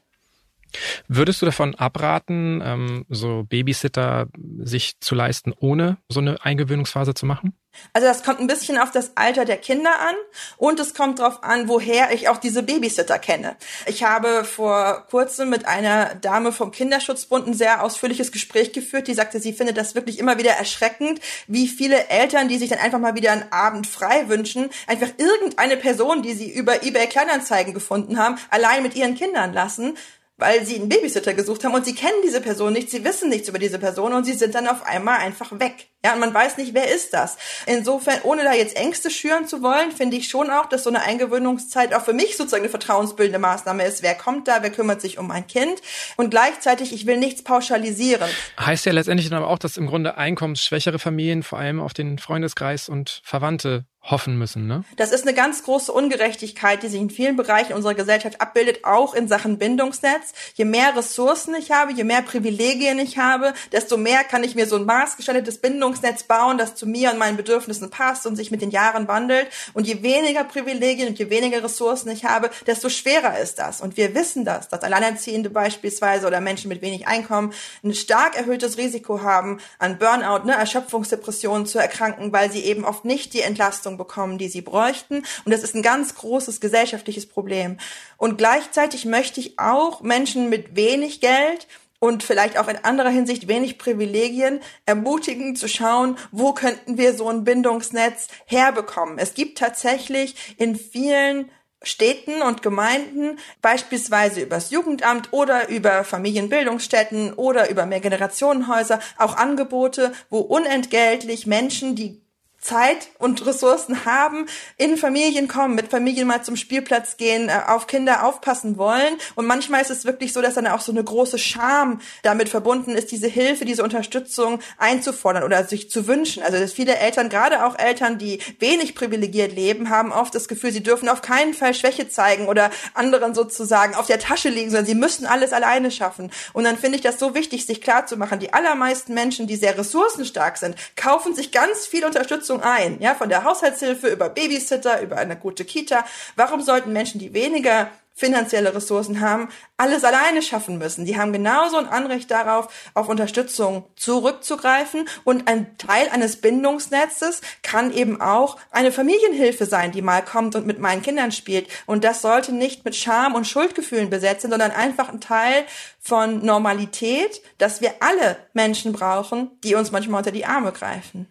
Würdest 1.07 1.41
du 1.41 1.45
davon 1.45 1.75
abraten, 1.75 2.61
ähm, 2.63 3.05
so 3.09 3.43
Babysitter 3.43 4.27
sich 4.59 4.99
zu 4.99 5.15
leisten, 5.15 5.53
ohne 5.57 5.97
so 6.09 6.19
eine 6.19 6.43
Eingewöhnungsphase 6.43 7.13
zu 7.13 7.25
machen? 7.25 7.53
Also 7.93 8.07
das 8.07 8.23
kommt 8.23 8.39
ein 8.39 8.47
bisschen 8.47 8.77
auf 8.77 8.91
das 8.91 9.11
Alter 9.15 9.45
der 9.45 9.57
Kinder 9.57 9.91
an 9.99 10.15
und 10.57 10.79
es 10.79 10.93
kommt 10.93 11.19
darauf 11.19 11.43
an, 11.43 11.67
woher 11.67 12.11
ich 12.13 12.29
auch 12.29 12.37
diese 12.37 12.63
Babysitter 12.63 13.19
kenne. 13.19 13.55
Ich 13.85 14.03
habe 14.03 14.43
vor 14.43 15.05
kurzem 15.09 15.49
mit 15.49 15.67
einer 15.67 16.15
Dame 16.15 16.51
vom 16.51 16.71
Kinderschutzbund 16.71 17.47
ein 17.47 17.53
sehr 17.53 17.83
ausführliches 17.83 18.31
Gespräch 18.31 18.73
geführt, 18.73 19.07
die 19.07 19.13
sagte, 19.13 19.39
sie 19.39 19.53
findet 19.53 19.77
das 19.77 19.95
wirklich 19.95 20.19
immer 20.19 20.37
wieder 20.37 20.51
erschreckend, 20.51 21.19
wie 21.47 21.67
viele 21.67 22.07
Eltern, 22.09 22.47
die 22.47 22.57
sich 22.57 22.69
dann 22.69 22.79
einfach 22.79 22.99
mal 22.99 23.15
wieder 23.15 23.31
einen 23.31 23.51
Abend 23.51 23.87
frei 23.87 24.27
wünschen, 24.27 24.69
einfach 24.87 25.09
irgendeine 25.17 25.77
Person, 25.77 26.21
die 26.21 26.33
sie 26.33 26.51
über 26.51 26.83
eBay 26.83 27.07
Kleinanzeigen 27.07 27.73
gefunden 27.73 28.17
haben, 28.17 28.37
allein 28.49 28.83
mit 28.83 28.95
ihren 28.95 29.15
Kindern 29.15 29.53
lassen 29.53 29.97
weil 30.37 30.65
sie 30.65 30.75
einen 30.75 30.89
Babysitter 30.89 31.33
gesucht 31.33 31.63
haben 31.63 31.73
und 31.73 31.85
sie 31.85 31.95
kennen 31.95 32.21
diese 32.23 32.41
Person 32.41 32.73
nicht, 32.73 32.89
sie 32.89 33.03
wissen 33.03 33.29
nichts 33.29 33.49
über 33.49 33.59
diese 33.59 33.79
Person 33.79 34.13
und 34.13 34.23
sie 34.23 34.33
sind 34.33 34.55
dann 34.55 34.67
auf 34.67 34.85
einmal 34.85 35.19
einfach 35.19 35.59
weg. 35.59 35.87
Ja, 36.05 36.13
und 36.13 36.19
man 36.19 36.33
weiß 36.33 36.57
nicht, 36.57 36.73
wer 36.73 36.93
ist 36.93 37.13
das. 37.13 37.37
Insofern, 37.65 38.21
ohne 38.23 38.43
da 38.43 38.53
jetzt 38.53 38.77
Ängste 38.77 39.09
schüren 39.09 39.47
zu 39.47 39.63
wollen, 39.63 39.91
finde 39.91 40.15
ich 40.15 40.29
schon 40.29 40.51
auch, 40.51 40.67
dass 40.67 40.83
so 40.83 40.89
eine 40.89 41.01
Eingewöhnungszeit 41.01 41.93
auch 41.93 42.03
für 42.03 42.13
mich 42.13 42.37
sozusagen 42.37 42.63
eine 42.63 42.69
vertrauensbildende 42.69 43.39
Maßnahme 43.39 43.83
ist. 43.83 44.03
Wer 44.03 44.13
kommt 44.13 44.47
da, 44.47 44.61
wer 44.61 44.69
kümmert 44.69 45.01
sich 45.01 45.17
um 45.17 45.27
mein 45.27 45.47
Kind? 45.47 45.81
Und 46.15 46.29
gleichzeitig, 46.29 46.93
ich 46.93 47.07
will 47.07 47.17
nichts 47.17 47.43
pauschalisieren. 47.43 48.29
Heißt 48.59 48.85
ja 48.85 48.91
letztendlich 48.91 49.29
dann 49.29 49.39
aber 49.39 49.51
auch, 49.51 49.59
dass 49.59 49.75
im 49.75 49.87
Grunde 49.87 50.17
einkommensschwächere 50.17 50.99
Familien 50.99 51.41
vor 51.41 51.57
allem 51.57 51.79
auf 51.79 51.93
den 51.93 52.19
Freundeskreis 52.19 52.89
und 52.89 53.21
Verwandte 53.23 53.85
hoffen 54.09 54.37
müssen, 54.37 54.67
ne? 54.67 54.83
Das 54.95 55.11
ist 55.11 55.23
eine 55.23 55.35
ganz 55.35 55.63
große 55.63 55.91
Ungerechtigkeit, 55.91 56.81
die 56.83 56.87
sich 56.87 57.01
in 57.01 57.09
vielen 57.09 57.35
Bereichen 57.35 57.73
unserer 57.73 57.93
Gesellschaft 57.93 58.41
abbildet, 58.41 58.85
auch 58.85 59.13
in 59.13 59.27
Sachen 59.27 59.57
Bindungsnetz. 59.57 60.33
Je 60.55 60.65
mehr 60.65 60.95
Ressourcen 60.95 61.55
ich 61.55 61.71
habe, 61.71 61.91
je 61.91 62.03
mehr 62.03 62.21
Privilegien 62.21 62.99
ich 62.99 63.17
habe, 63.17 63.53
desto 63.71 63.97
mehr 63.97 64.23
kann 64.23 64.43
ich 64.43 64.55
mir 64.55 64.67
so 64.67 64.77
ein 64.77 64.85
maßgeschneidertes 64.85 65.59
Bindungsnetz 65.59 66.23
bauen, 66.23 66.57
das 66.57 66.75
zu 66.75 66.87
mir 66.87 67.11
und 67.11 67.19
meinen 67.19 67.37
Bedürfnissen 67.37 67.89
passt 67.89 68.25
und 68.25 68.35
sich 68.35 68.51
mit 68.51 68.61
den 68.61 68.71
Jahren 68.71 69.07
wandelt. 69.07 69.47
Und 69.73 69.87
je 69.87 70.01
weniger 70.03 70.43
Privilegien 70.43 71.09
und 71.09 71.19
je 71.19 71.29
weniger 71.29 71.63
Ressourcen 71.63 72.09
ich 72.09 72.25
habe, 72.25 72.49
desto 72.65 72.89
schwerer 72.89 73.39
ist 73.39 73.59
das. 73.59 73.81
Und 73.81 73.97
wir 73.97 74.15
wissen 74.15 74.45
das, 74.45 74.69
dass 74.69 74.83
Alleinerziehende 74.83 75.49
beispielsweise 75.49 76.27
oder 76.27 76.39
Menschen 76.39 76.69
mit 76.69 76.81
wenig 76.81 77.07
Einkommen 77.07 77.53
ein 77.83 77.93
stark 77.93 78.37
erhöhtes 78.37 78.77
Risiko 78.77 79.21
haben, 79.21 79.59
an 79.79 79.97
Burnout, 79.97 80.45
ne, 80.45 80.53
Erschöpfungsdepressionen 80.53 81.65
zu 81.65 81.79
erkranken, 81.79 82.31
weil 82.31 82.51
sie 82.51 82.63
eben 82.63 82.85
oft 82.85 83.05
nicht 83.05 83.33
die 83.33 83.41
Entlastung 83.41 83.96
bekommen, 83.97 84.37
die 84.37 84.49
sie 84.49 84.61
bräuchten. 84.61 85.23
Und 85.45 85.51
das 85.51 85.63
ist 85.63 85.75
ein 85.75 85.81
ganz 85.81 86.15
großes 86.15 86.61
gesellschaftliches 86.61 87.25
Problem. 87.25 87.77
Und 88.17 88.37
gleichzeitig 88.37 89.05
möchte 89.05 89.39
ich 89.39 89.59
auch 89.59 90.01
Menschen 90.01 90.49
mit 90.49 90.75
wenig 90.75 91.19
Geld 91.19 91.67
und 91.99 92.23
vielleicht 92.23 92.57
auch 92.57 92.67
in 92.67 92.83
anderer 92.83 93.09
Hinsicht 93.09 93.47
wenig 93.47 93.77
Privilegien 93.77 94.61
ermutigen 94.85 95.55
zu 95.55 95.67
schauen, 95.67 96.17
wo 96.31 96.53
könnten 96.53 96.97
wir 96.97 97.13
so 97.13 97.29
ein 97.29 97.43
Bindungsnetz 97.43 98.27
herbekommen. 98.45 99.17
Es 99.17 99.33
gibt 99.33 99.57
tatsächlich 99.57 100.55
in 100.57 100.75
vielen 100.75 101.49
Städten 101.83 102.41
und 102.41 102.63
Gemeinden, 102.63 103.37
beispielsweise 103.61 104.41
übers 104.41 104.71
Jugendamt 104.71 105.31
oder 105.31 105.69
über 105.69 106.03
Familienbildungsstätten 106.03 107.33
oder 107.33 107.69
über 107.69 107.85
Mehrgenerationenhäuser, 107.85 108.99
auch 109.17 109.37
Angebote, 109.37 110.11
wo 110.29 110.39
unentgeltlich 110.39 111.45
Menschen, 111.45 111.95
die 111.95 112.26
Zeit 112.67 113.07
und 113.17 113.45
Ressourcen 113.45 114.03
haben, 114.03 114.45
in 114.75 114.97
Familien 114.97 115.47
kommen, 115.47 115.73
mit 115.73 115.87
Familien 115.87 116.27
mal 116.27 116.43
zum 116.43 116.57
Spielplatz 116.57 117.15
gehen, 117.15 117.47
äh, 117.47 117.61
auf 117.67 117.87
Kinder 117.87 118.25
aufpassen 118.25 118.77
wollen. 118.77 119.15
Und 119.35 119.45
manchmal 119.45 119.81
ist 119.81 119.89
es 119.89 120.03
wirklich 120.03 120.33
so, 120.33 120.41
dass 120.41 120.55
dann 120.55 120.67
auch 120.67 120.81
so 120.81 120.91
eine 120.91 121.03
große 121.03 121.37
Scham 121.37 122.01
damit 122.23 122.49
verbunden 122.49 122.91
ist, 122.91 123.11
diese 123.11 123.27
Hilfe, 123.27 123.63
diese 123.63 123.83
Unterstützung 123.83 124.59
einzufordern 124.77 125.43
oder 125.43 125.63
sich 125.63 125.89
zu 125.89 126.07
wünschen. 126.07 126.43
Also 126.43 126.59
dass 126.59 126.73
viele 126.73 126.97
Eltern, 126.97 127.29
gerade 127.29 127.65
auch 127.65 127.79
Eltern, 127.79 128.17
die 128.17 128.39
wenig 128.59 128.95
privilegiert 128.95 129.53
leben, 129.53 129.89
haben 129.89 130.11
oft 130.11 130.35
das 130.35 130.49
Gefühl, 130.49 130.73
sie 130.73 130.83
dürfen 130.83 131.07
auf 131.07 131.21
keinen 131.21 131.53
Fall 131.53 131.73
Schwäche 131.73 132.09
zeigen 132.09 132.47
oder 132.47 132.69
anderen 132.93 133.33
sozusagen 133.33 133.95
auf 133.95 134.07
der 134.07 134.19
Tasche 134.19 134.49
liegen, 134.49 134.71
sondern 134.71 134.85
sie 134.85 134.95
müssen 134.95 135.25
alles 135.25 135.53
alleine 135.53 135.89
schaffen. 135.89 136.31
Und 136.51 136.65
dann 136.65 136.77
finde 136.77 136.97
ich 136.97 137.03
das 137.03 137.17
so 137.17 137.33
wichtig, 137.33 137.65
sich 137.65 137.81
klarzumachen, 137.81 138.39
die 138.39 138.51
allermeisten 138.51 139.13
Menschen, 139.13 139.47
die 139.47 139.55
sehr 139.55 139.77
ressourcenstark 139.77 140.57
sind, 140.57 140.75
kaufen 140.97 141.33
sich 141.33 141.53
ganz 141.53 141.87
viel 141.87 142.03
Unterstützung 142.03 142.56
Unterstützung 142.57 142.61
ein, 142.61 143.01
ja, 143.01 143.15
von 143.15 143.29
der 143.29 143.43
Haushaltshilfe 143.43 144.07
über 144.07 144.29
Babysitter, 144.29 145.01
über 145.01 145.17
eine 145.17 145.35
gute 145.35 145.65
Kita. 145.65 146.05
Warum 146.35 146.61
sollten 146.61 146.93
Menschen, 146.93 147.19
die 147.19 147.33
weniger 147.33 147.89
finanzielle 148.17 148.73
Ressourcen 148.73 149.21
haben, 149.21 149.49
alles 149.77 150.03
alleine 150.03 150.41
schaffen 150.41 150.79
müssen. 150.79 151.05
Die 151.05 151.19
haben 151.19 151.31
genauso 151.33 151.77
ein 151.77 151.87
Anrecht 151.87 152.31
darauf, 152.31 152.67
auf 152.95 153.09
Unterstützung 153.09 153.83
zurückzugreifen. 153.95 155.07
Und 155.23 155.47
ein 155.47 155.77
Teil 155.77 156.09
eines 156.09 156.41
Bindungsnetzes 156.41 157.41
kann 157.61 157.93
eben 157.93 158.19
auch 158.19 158.57
eine 158.71 158.91
Familienhilfe 158.91 159.67
sein, 159.67 159.91
die 159.91 160.01
mal 160.01 160.25
kommt 160.25 160.55
und 160.55 160.65
mit 160.65 160.79
meinen 160.79 161.03
Kindern 161.03 161.31
spielt. 161.31 161.67
Und 161.85 162.03
das 162.03 162.23
sollte 162.23 162.55
nicht 162.55 162.85
mit 162.85 162.95
Scham 162.95 163.35
und 163.35 163.45
Schuldgefühlen 163.45 164.09
besetzt 164.09 164.41
sein, 164.41 164.49
sondern 164.49 164.71
einfach 164.71 165.09
ein 165.09 165.21
Teil 165.21 165.65
von 165.99 166.43
Normalität, 166.43 167.43
dass 167.59 167.81
wir 167.81 167.93
alle 167.99 168.37
Menschen 168.53 168.93
brauchen, 168.93 169.51
die 169.63 169.75
uns 169.75 169.91
manchmal 169.91 170.21
unter 170.21 170.31
die 170.31 170.45
Arme 170.45 170.71
greifen. 170.71 171.27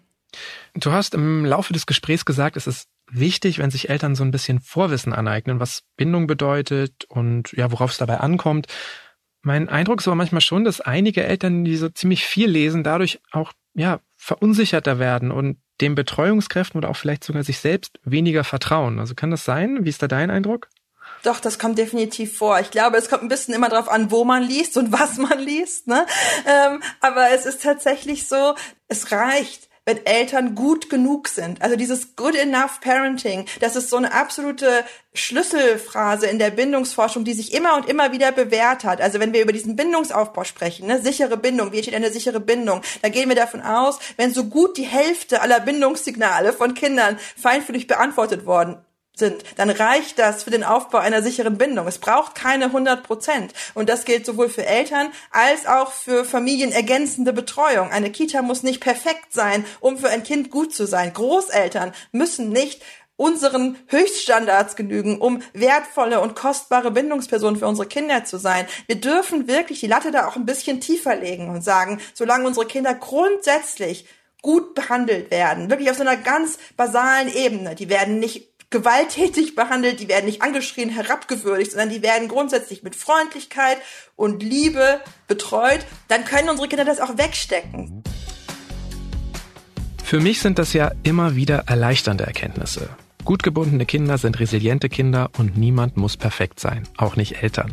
Du 0.74 0.92
hast 0.92 1.14
im 1.14 1.44
Laufe 1.44 1.72
des 1.72 1.86
Gesprächs 1.86 2.24
gesagt, 2.24 2.56
es 2.56 2.66
ist 2.66 2.88
wichtig, 3.10 3.58
wenn 3.58 3.70
sich 3.70 3.88
Eltern 3.88 4.14
so 4.14 4.24
ein 4.24 4.30
bisschen 4.30 4.60
Vorwissen 4.60 5.12
aneignen, 5.12 5.60
was 5.60 5.82
Bindung 5.96 6.26
bedeutet 6.26 7.04
und 7.08 7.52
ja, 7.52 7.70
worauf 7.70 7.92
es 7.92 7.98
dabei 7.98 8.18
ankommt. 8.18 8.66
Mein 9.42 9.68
Eindruck 9.68 10.00
ist 10.00 10.08
aber 10.08 10.16
manchmal 10.16 10.40
schon, 10.40 10.64
dass 10.64 10.80
einige 10.80 11.22
Eltern, 11.24 11.64
die 11.64 11.76
so 11.76 11.88
ziemlich 11.88 12.24
viel 12.24 12.50
lesen, 12.50 12.82
dadurch 12.82 13.20
auch 13.30 13.52
ja 13.74 14.00
verunsicherter 14.16 14.98
werden 14.98 15.30
und 15.30 15.58
den 15.80 15.94
Betreuungskräften 15.94 16.78
oder 16.78 16.88
auch 16.88 16.96
vielleicht 16.96 17.22
sogar 17.22 17.44
sich 17.44 17.58
selbst 17.58 18.00
weniger 18.02 18.44
vertrauen. 18.44 18.98
Also 18.98 19.14
kann 19.14 19.30
das 19.30 19.44
sein? 19.44 19.84
Wie 19.84 19.90
ist 19.90 20.02
da 20.02 20.08
dein 20.08 20.30
Eindruck? 20.30 20.68
Doch, 21.22 21.40
das 21.40 21.58
kommt 21.58 21.78
definitiv 21.78 22.36
vor. 22.36 22.58
Ich 22.60 22.70
glaube, 22.70 22.96
es 22.96 23.08
kommt 23.08 23.22
ein 23.22 23.28
bisschen 23.28 23.54
immer 23.54 23.68
darauf 23.68 23.88
an, 23.88 24.10
wo 24.10 24.24
man 24.24 24.42
liest 24.42 24.76
und 24.76 24.92
was 24.92 25.16
man 25.18 25.38
liest. 25.38 25.86
Ne? 25.86 26.06
Ähm, 26.46 26.82
aber 27.00 27.30
es 27.30 27.46
ist 27.46 27.62
tatsächlich 27.62 28.26
so, 28.26 28.54
es 28.88 29.12
reicht, 29.12 29.68
wenn 29.86 30.04
Eltern 30.04 30.56
gut 30.56 30.90
genug 30.90 31.28
sind. 31.28 31.62
Also 31.62 31.76
dieses 31.76 32.16
Good 32.16 32.34
Enough 32.34 32.80
Parenting, 32.80 33.46
das 33.60 33.76
ist 33.76 33.88
so 33.88 33.96
eine 33.96 34.12
absolute 34.12 34.84
Schlüsselphrase 35.14 36.26
in 36.26 36.40
der 36.40 36.50
Bindungsforschung, 36.50 37.24
die 37.24 37.32
sich 37.32 37.54
immer 37.54 37.76
und 37.76 37.88
immer 37.88 38.10
wieder 38.10 38.32
bewährt 38.32 38.82
hat. 38.84 39.00
Also 39.00 39.20
wenn 39.20 39.32
wir 39.32 39.42
über 39.42 39.52
diesen 39.52 39.76
Bindungsaufbau 39.76 40.42
sprechen, 40.42 40.88
ne, 40.88 41.00
sichere 41.00 41.36
Bindung, 41.36 41.70
wie 41.70 41.76
entsteht 41.76 41.94
eine 41.94 42.10
sichere 42.10 42.40
Bindung, 42.40 42.82
da 43.00 43.08
gehen 43.08 43.28
wir 43.28 43.36
davon 43.36 43.62
aus, 43.62 44.00
wenn 44.16 44.34
so 44.34 44.44
gut 44.44 44.76
die 44.76 44.82
Hälfte 44.82 45.40
aller 45.40 45.60
Bindungssignale 45.60 46.52
von 46.52 46.74
Kindern 46.74 47.18
feinfühlig 47.36 47.86
beantwortet 47.86 48.44
worden 48.44 48.78
sind, 49.16 49.42
dann 49.56 49.70
reicht 49.70 50.18
das 50.18 50.42
für 50.42 50.50
den 50.50 50.62
Aufbau 50.62 50.98
einer 50.98 51.22
sicheren 51.22 51.56
Bindung. 51.58 51.86
Es 51.86 51.98
braucht 51.98 52.34
keine 52.34 52.66
100 52.66 53.02
Prozent. 53.02 53.52
Und 53.74 53.88
das 53.88 54.04
gilt 54.04 54.26
sowohl 54.26 54.48
für 54.48 54.66
Eltern 54.66 55.08
als 55.30 55.66
auch 55.66 55.92
für 55.92 56.24
familienergänzende 56.24 57.32
Betreuung. 57.32 57.90
Eine 57.90 58.10
Kita 58.10 58.42
muss 58.42 58.62
nicht 58.62 58.80
perfekt 58.80 59.32
sein, 59.32 59.64
um 59.80 59.96
für 59.96 60.10
ein 60.10 60.22
Kind 60.22 60.50
gut 60.50 60.74
zu 60.74 60.86
sein. 60.86 61.12
Großeltern 61.12 61.92
müssen 62.12 62.50
nicht 62.50 62.82
unseren 63.16 63.78
Höchststandards 63.86 64.76
genügen, 64.76 65.18
um 65.18 65.40
wertvolle 65.54 66.20
und 66.20 66.36
kostbare 66.36 66.90
Bindungspersonen 66.90 67.58
für 67.58 67.66
unsere 67.66 67.88
Kinder 67.88 68.24
zu 68.24 68.38
sein. 68.38 68.66
Wir 68.86 69.00
dürfen 69.00 69.48
wirklich 69.48 69.80
die 69.80 69.86
Latte 69.86 70.10
da 70.10 70.28
auch 70.28 70.36
ein 70.36 70.44
bisschen 70.44 70.82
tiefer 70.82 71.16
legen 71.16 71.48
und 71.48 71.64
sagen, 71.64 72.00
solange 72.12 72.46
unsere 72.46 72.66
Kinder 72.66 72.92
grundsätzlich 72.92 74.06
gut 74.42 74.74
behandelt 74.74 75.30
werden, 75.30 75.70
wirklich 75.70 75.90
auf 75.90 75.96
so 75.96 76.02
einer 76.02 76.16
ganz 76.16 76.58
basalen 76.76 77.34
Ebene, 77.34 77.74
die 77.74 77.88
werden 77.88 78.18
nicht 78.18 78.55
gewalttätig 78.76 79.54
behandelt, 79.54 80.00
die 80.00 80.08
werden 80.08 80.26
nicht 80.26 80.42
angeschrien, 80.42 80.90
herabgewürdigt, 80.90 81.70
sondern 81.70 81.88
die 81.88 82.02
werden 82.02 82.28
grundsätzlich 82.28 82.82
mit 82.82 82.94
Freundlichkeit 82.94 83.78
und 84.16 84.42
Liebe 84.42 85.00
betreut, 85.28 85.80
dann 86.08 86.26
können 86.26 86.50
unsere 86.50 86.68
Kinder 86.68 86.84
das 86.84 87.00
auch 87.00 87.16
wegstecken. 87.16 88.04
Für 90.04 90.20
mich 90.20 90.40
sind 90.40 90.58
das 90.58 90.74
ja 90.74 90.92
immer 91.04 91.36
wieder 91.36 91.64
erleichternde 91.66 92.24
Erkenntnisse. 92.24 92.90
Gut 93.26 93.42
gebundene 93.42 93.86
Kinder 93.86 94.18
sind 94.18 94.38
resiliente 94.38 94.88
Kinder 94.88 95.30
und 95.36 95.56
niemand 95.56 95.96
muss 95.96 96.16
perfekt 96.16 96.60
sein, 96.60 96.84
auch 96.96 97.16
nicht 97.16 97.42
Eltern. 97.42 97.72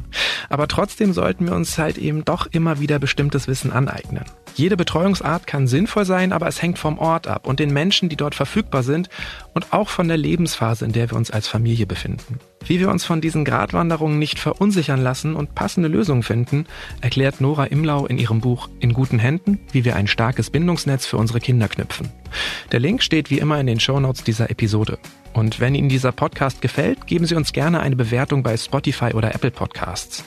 Aber 0.49 0.67
trotzdem 0.67 1.13
sollten 1.13 1.45
wir 1.45 1.53
uns 1.53 1.77
halt 1.77 1.99
eben 1.99 2.25
doch 2.25 2.47
immer 2.47 2.79
wieder 2.79 2.97
bestimmtes 2.97 3.47
Wissen 3.47 3.71
aneignen. 3.71 4.25
Jede 4.55 4.75
Betreuungsart 4.75 5.45
kann 5.45 5.67
sinnvoll 5.67 6.05
sein, 6.05 6.33
aber 6.33 6.47
es 6.47 6.59
hängt 6.59 6.79
vom 6.79 6.97
Ort 6.97 7.27
ab 7.27 7.45
und 7.45 7.59
den 7.59 7.71
Menschen, 7.71 8.09
die 8.09 8.15
dort 8.15 8.33
verfügbar 8.33 8.81
sind 8.81 9.09
und 9.53 9.73
auch 9.73 9.89
von 9.89 10.07
der 10.07 10.17
Lebensphase, 10.17 10.85
in 10.85 10.91
der 10.91 11.11
wir 11.11 11.17
uns 11.17 11.29
als 11.29 11.47
Familie 11.47 11.85
befinden. 11.85 12.39
Wie 12.65 12.79
wir 12.79 12.89
uns 12.89 13.05
von 13.05 13.21
diesen 13.21 13.45
Gratwanderungen 13.45 14.17
nicht 14.17 14.39
verunsichern 14.39 15.03
lassen 15.03 15.35
und 15.35 15.53
passende 15.53 15.87
Lösungen 15.87 16.23
finden, 16.23 16.65
erklärt 17.01 17.41
Nora 17.41 17.65
Imlau 17.65 18.07
in 18.07 18.17
ihrem 18.17 18.41
Buch 18.41 18.69
In 18.79 18.93
guten 18.93 19.19
Händen, 19.19 19.59
wie 19.71 19.85
wir 19.85 19.95
ein 19.95 20.07
starkes 20.07 20.49
Bindungsnetz 20.49 21.05
für 21.05 21.17
unsere 21.17 21.39
Kinder 21.39 21.67
knüpfen. 21.67 22.09
Der 22.71 22.79
Link 22.79 23.03
steht 23.03 23.29
wie 23.29 23.39
immer 23.39 23.59
in 23.59 23.67
den 23.67 23.79
Shownotes 23.79 24.23
dieser 24.23 24.49
Episode. 24.49 24.97
Und 25.33 25.59
wenn 25.59 25.75
Ihnen 25.75 25.89
dieser 25.89 26.11
Podcast 26.11 26.61
gefällt, 26.61 27.07
geben 27.07 27.25
Sie 27.25 27.35
uns 27.35 27.53
gerne 27.53 27.79
eine 27.79 27.95
Bewertung 27.95 28.43
bei 28.43 28.55
Spotify 28.55 29.13
oder 29.13 29.33
Apple 29.33 29.51
Podcasts. 29.51 30.23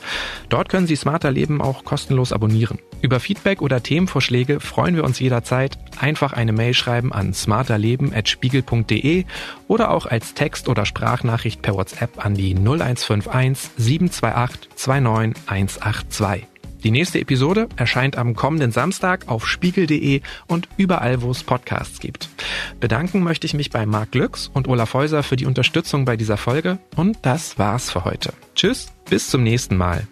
Dort 0.49 0.69
können 0.69 0.87
Sie 0.87 0.95
Smarter 0.95 1.31
Leben 1.31 1.61
auch 1.61 1.85
kostenlos 1.85 2.33
abonnieren. 2.33 2.79
Über 3.01 3.19
Feedback 3.19 3.61
oder 3.61 3.81
Themenvorschläge 3.81 4.59
freuen 4.59 4.95
wir 4.95 5.03
uns 5.03 5.19
jederzeit. 5.19 5.77
Einfach 5.99 6.33
eine 6.33 6.51
Mail 6.51 6.73
schreiben 6.73 7.13
an 7.13 7.33
smarterleben.spiegel.de 7.33 9.25
oder 9.67 9.91
auch 9.91 10.05
als 10.07 10.33
Text- 10.33 10.67
oder 10.67 10.85
Sprachnachricht 10.85 11.61
per 11.61 11.75
WhatsApp 11.75 12.25
an 12.25 12.33
die 12.33 12.55
0151 12.55 13.71
728 13.77 14.69
29182. 14.75 16.47
Die 16.87 16.91
nächste 16.91 17.19
Episode 17.19 17.67
erscheint 17.75 18.17
am 18.17 18.33
kommenden 18.33 18.71
Samstag 18.71 19.27
auf 19.27 19.45
spiegel.de 19.45 20.21
und 20.47 20.69
überall, 20.77 21.21
wo 21.21 21.31
es 21.31 21.43
Podcasts 21.43 21.99
gibt. 21.99 22.29
Bedanken 22.79 23.23
möchte 23.23 23.45
ich 23.45 23.53
mich 23.53 23.71
bei 23.71 23.85
Marc 23.85 24.13
Glücks 24.13 24.49
und 24.53 24.69
Olaf 24.69 24.93
Häuser 24.93 25.21
für 25.21 25.35
die 25.35 25.45
Unterstützung 25.45 26.05
bei 26.05 26.15
dieser 26.15 26.37
Folge 26.37 26.79
und 26.95 27.17
das 27.23 27.59
war's 27.59 27.91
für 27.91 28.05
heute. 28.05 28.31
Tschüss, 28.55 28.87
bis 29.09 29.29
zum 29.29 29.43
nächsten 29.43 29.75
Mal. 29.75 30.07